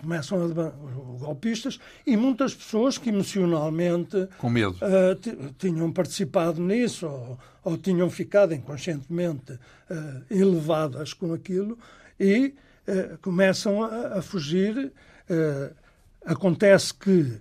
[0.00, 0.74] começam a demandar
[1.14, 7.78] os golpistas e muitas pessoas que emocionalmente com medo uh, tinham participado nisso ou, ou
[7.78, 11.78] tinham ficado inconscientemente uh, elevadas com aquilo
[12.18, 12.54] e
[12.86, 14.92] uh, começam a, a fugir.
[16.24, 17.40] acontece que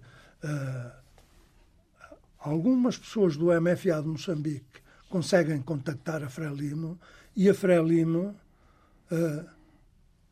[2.39, 4.80] algumas pessoas do MFA de Moçambique
[5.11, 6.97] conseguem contactar a Frelimo
[7.35, 8.33] e a Frelimo,
[9.11, 9.45] uh,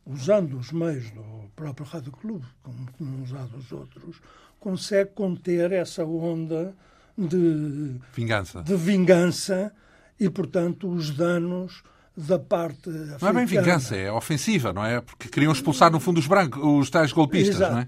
[0.05, 4.21] usando os meios do próprio Rádio Clube, como tinham usado os outros,
[4.59, 6.73] consegue conter essa onda
[7.17, 9.73] de vingança, de vingança
[10.19, 11.83] e, portanto, os danos
[12.15, 13.17] da parte africana.
[13.21, 15.01] Não é bem vingança, é ofensiva, não é?
[15.01, 17.73] Porque queriam expulsar, no fundo, os brancos, os tais golpistas, Exato.
[17.73, 17.85] não é?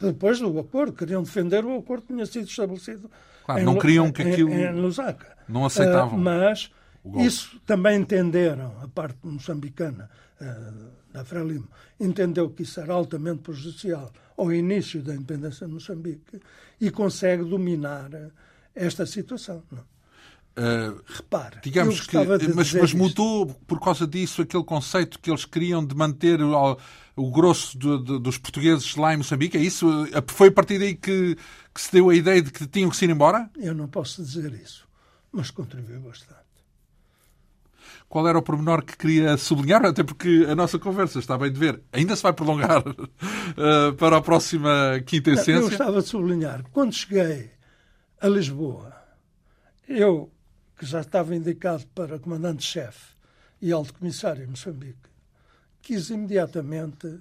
[0.00, 3.10] Depois do acordo, queriam defender o acordo que tinha sido estabelecido.
[3.44, 4.50] Claro, não queriam que aquilo.
[4.50, 5.35] Em, em Lusaka.
[5.48, 6.18] Não aceitavam.
[6.18, 6.70] Uh, mas
[7.18, 11.68] isso também entenderam, a parte moçambicana uh, da Frelimo,
[11.98, 16.40] entendeu que isso era altamente prejudicial ao início da independência de Moçambique
[16.80, 18.10] e consegue dominar
[18.74, 19.62] esta situação.
[20.58, 22.16] Uh, Repare, digamos que,
[22.54, 26.78] mas, mas mudou por causa disso aquele conceito que eles queriam de manter o,
[27.14, 29.58] o grosso de, de, dos portugueses lá em Moçambique.
[29.58, 29.86] É isso?
[30.28, 31.36] Foi a partir daí que,
[31.74, 33.50] que se deu a ideia de que tinham que se ir embora?
[33.54, 34.85] Eu não posso dizer isso,
[35.36, 36.40] mas contribuiu bastante.
[38.08, 41.58] Qual era o pormenor que queria sublinhar, até porque a nossa conversa está bem de
[41.58, 45.52] ver, ainda se vai prolongar uh, para a próxima quinta essência.
[45.52, 47.50] Eu gostava de sublinhar, quando cheguei
[48.20, 48.96] a Lisboa,
[49.86, 50.32] eu,
[50.78, 53.14] que já estava indicado para comandante-chefe
[53.60, 55.10] e alto comissário em Moçambique,
[55.82, 57.20] quis imediatamente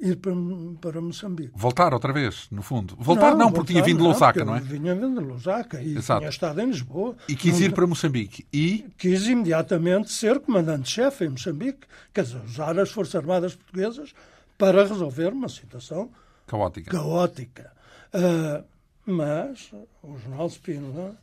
[0.00, 0.32] ir para,
[0.80, 1.52] para Moçambique.
[1.54, 2.96] Voltar outra vez, no fundo.
[2.98, 4.60] Voltar não, não porque voltar, tinha vindo de Lusaka, não, não é?
[4.60, 6.20] Vinha vindo de Lusaka e Exato.
[6.20, 7.16] tinha estado em Lisboa.
[7.28, 8.46] E quis ir para Moçambique.
[8.52, 8.86] E?
[8.96, 14.14] Quis imediatamente ser comandante-chefe em Moçambique, quer dizer, usar as Forças Armadas Portuguesas
[14.56, 16.10] para resolver uma situação
[16.46, 16.90] caótica.
[16.90, 17.72] caótica.
[18.14, 18.64] Uh,
[19.04, 19.70] mas
[20.02, 21.16] o Jornal Spínola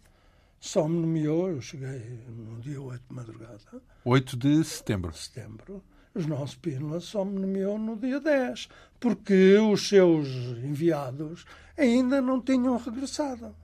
[0.60, 3.60] só me nomeou, eu cheguei no dia 8 de madrugada.
[4.04, 5.14] 8 de setembro.
[5.14, 5.84] Setembro
[6.26, 10.28] nossos Spínola só me nomeou no dia 10, porque os seus
[10.64, 11.46] enviados
[11.78, 13.56] ainda não tinham regressado.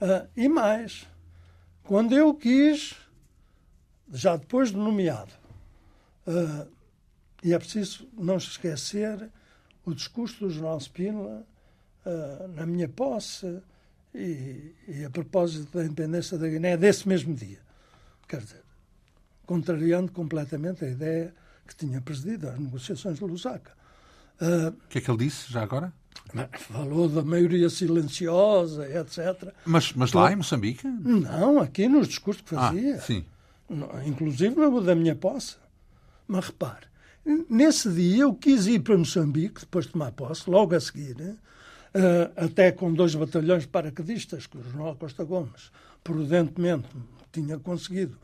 [0.00, 1.06] Uh, e mais,
[1.84, 2.96] quando eu quis,
[4.12, 5.32] já depois de nomeado,
[6.26, 6.66] uh,
[7.42, 9.30] e é preciso não esquecer
[9.84, 11.46] o discurso do Jornal Spínola
[12.04, 13.62] uh, na minha posse
[14.14, 17.60] e, e, a propósito da independência da Guiné desse mesmo dia.
[18.28, 18.62] Quer dizer,
[19.46, 21.34] contrariando completamente a ideia
[21.70, 23.72] que tinha presidido as negociações de Lusaka.
[24.40, 25.92] Uh, o que é que ele disse, já agora?
[26.58, 29.52] Falou da maioria silenciosa, etc.
[29.64, 30.86] Mas, mas lá em Moçambique?
[30.86, 32.96] Não, aqui nos discursos que ah, fazia.
[32.96, 33.24] Ah, sim.
[34.04, 35.56] Inclusive no da minha posse.
[36.26, 36.86] Mas repare,
[37.48, 41.36] nesse dia eu quis ir para Moçambique, depois de tomar posse, logo a seguir, uh,
[42.36, 45.70] até com dois batalhões paraquedistas que o Jornal Costa Gomes
[46.02, 46.88] prudentemente
[47.32, 48.18] tinha conseguido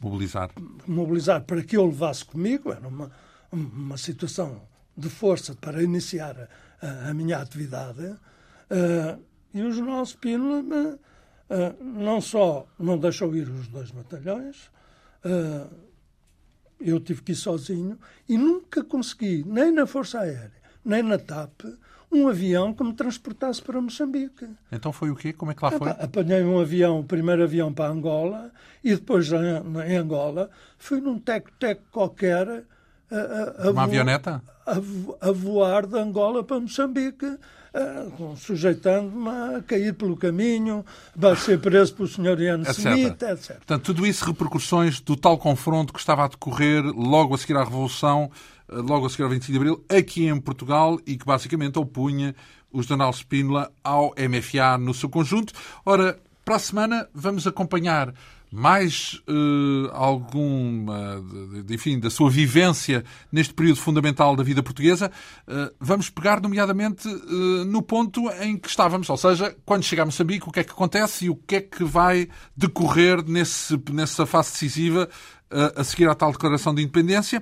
[0.00, 0.50] Mobilizar.
[0.86, 3.10] Mobilizar para que eu levasse comigo, era uma,
[3.50, 4.62] uma situação
[4.96, 6.48] de força para iniciar
[6.80, 8.04] a, a minha atividade.
[8.06, 9.22] Uh,
[9.54, 10.98] e o Jornal Spínola
[11.50, 14.70] uh, não só não deixou ir os dois batalhões,
[15.24, 15.86] uh,
[16.80, 20.52] eu tive que ir sozinho e nunca consegui, nem na Força Aérea,
[20.84, 21.62] nem na TAP,
[22.10, 24.48] um avião que me transportasse para Moçambique.
[24.70, 25.32] Então foi o quê?
[25.32, 25.90] Como é que lá foi?
[25.90, 28.50] Apanhei um avião, o primeiro avião para Angola,
[28.82, 32.64] e depois em Angola fui num teco-teco qualquer.
[33.10, 34.42] A, a, a Uma avioneta?
[34.66, 37.38] A, a, voar de Angola para Moçambique,
[38.36, 40.84] sujeitando-me a cair pelo caminho,
[41.14, 42.40] vai ser preso pelo Sr.
[42.40, 43.56] Ian Smith, etc.
[43.56, 47.64] Portanto, tudo isso repercussões do tal confronto que estava a decorrer logo a seguir à
[47.64, 51.78] Revolução eh, logo a seguir ao 25 de Abril, aqui em Portugal, e que basicamente
[51.78, 52.34] opunha
[52.72, 55.52] o Jornal Spínola ao MFA no seu conjunto.
[55.84, 58.12] Ora, para a semana vamos acompanhar
[58.52, 61.22] mais uh, alguma,
[61.68, 65.10] enfim, da sua vivência neste período fundamental da vida portuguesa,
[65.48, 70.06] uh, vamos pegar nomeadamente uh, no ponto em que estávamos, ou seja, quando chega a
[70.06, 74.24] Moçambique, o que é que acontece e o que é que vai decorrer nesse, nessa
[74.24, 75.08] fase decisiva
[75.76, 77.40] a seguir à tal declaração de independência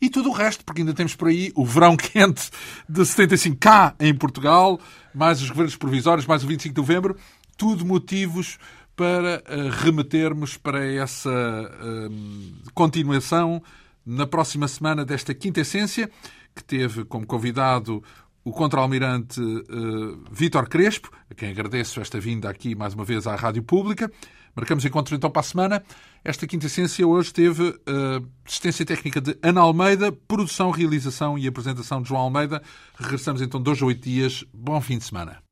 [0.00, 2.50] e tudo o resto, porque ainda temos por aí o verão quente
[2.88, 4.80] de 75 cá em Portugal,
[5.14, 7.16] mais os governos provisórios, mais o 25 de novembro,
[7.56, 8.58] tudo motivos
[8.96, 13.62] para uh, remetermos para essa uh, continuação
[14.04, 16.10] na próxima semana desta quinta essência,
[16.54, 18.02] que teve como convidado
[18.42, 23.36] o contra-almirante uh, Vítor Crespo, a quem agradeço esta vinda aqui mais uma vez à
[23.36, 24.10] Rádio Pública.
[24.60, 25.82] Marcamos encontro então para a semana.
[26.22, 32.02] Esta quinta essência hoje teve uh, assistência técnica de Ana Almeida, produção, realização e apresentação
[32.02, 32.62] de João Almeida.
[32.98, 34.44] Regressamos então dois a oito dias.
[34.52, 35.42] Bom fim de semana.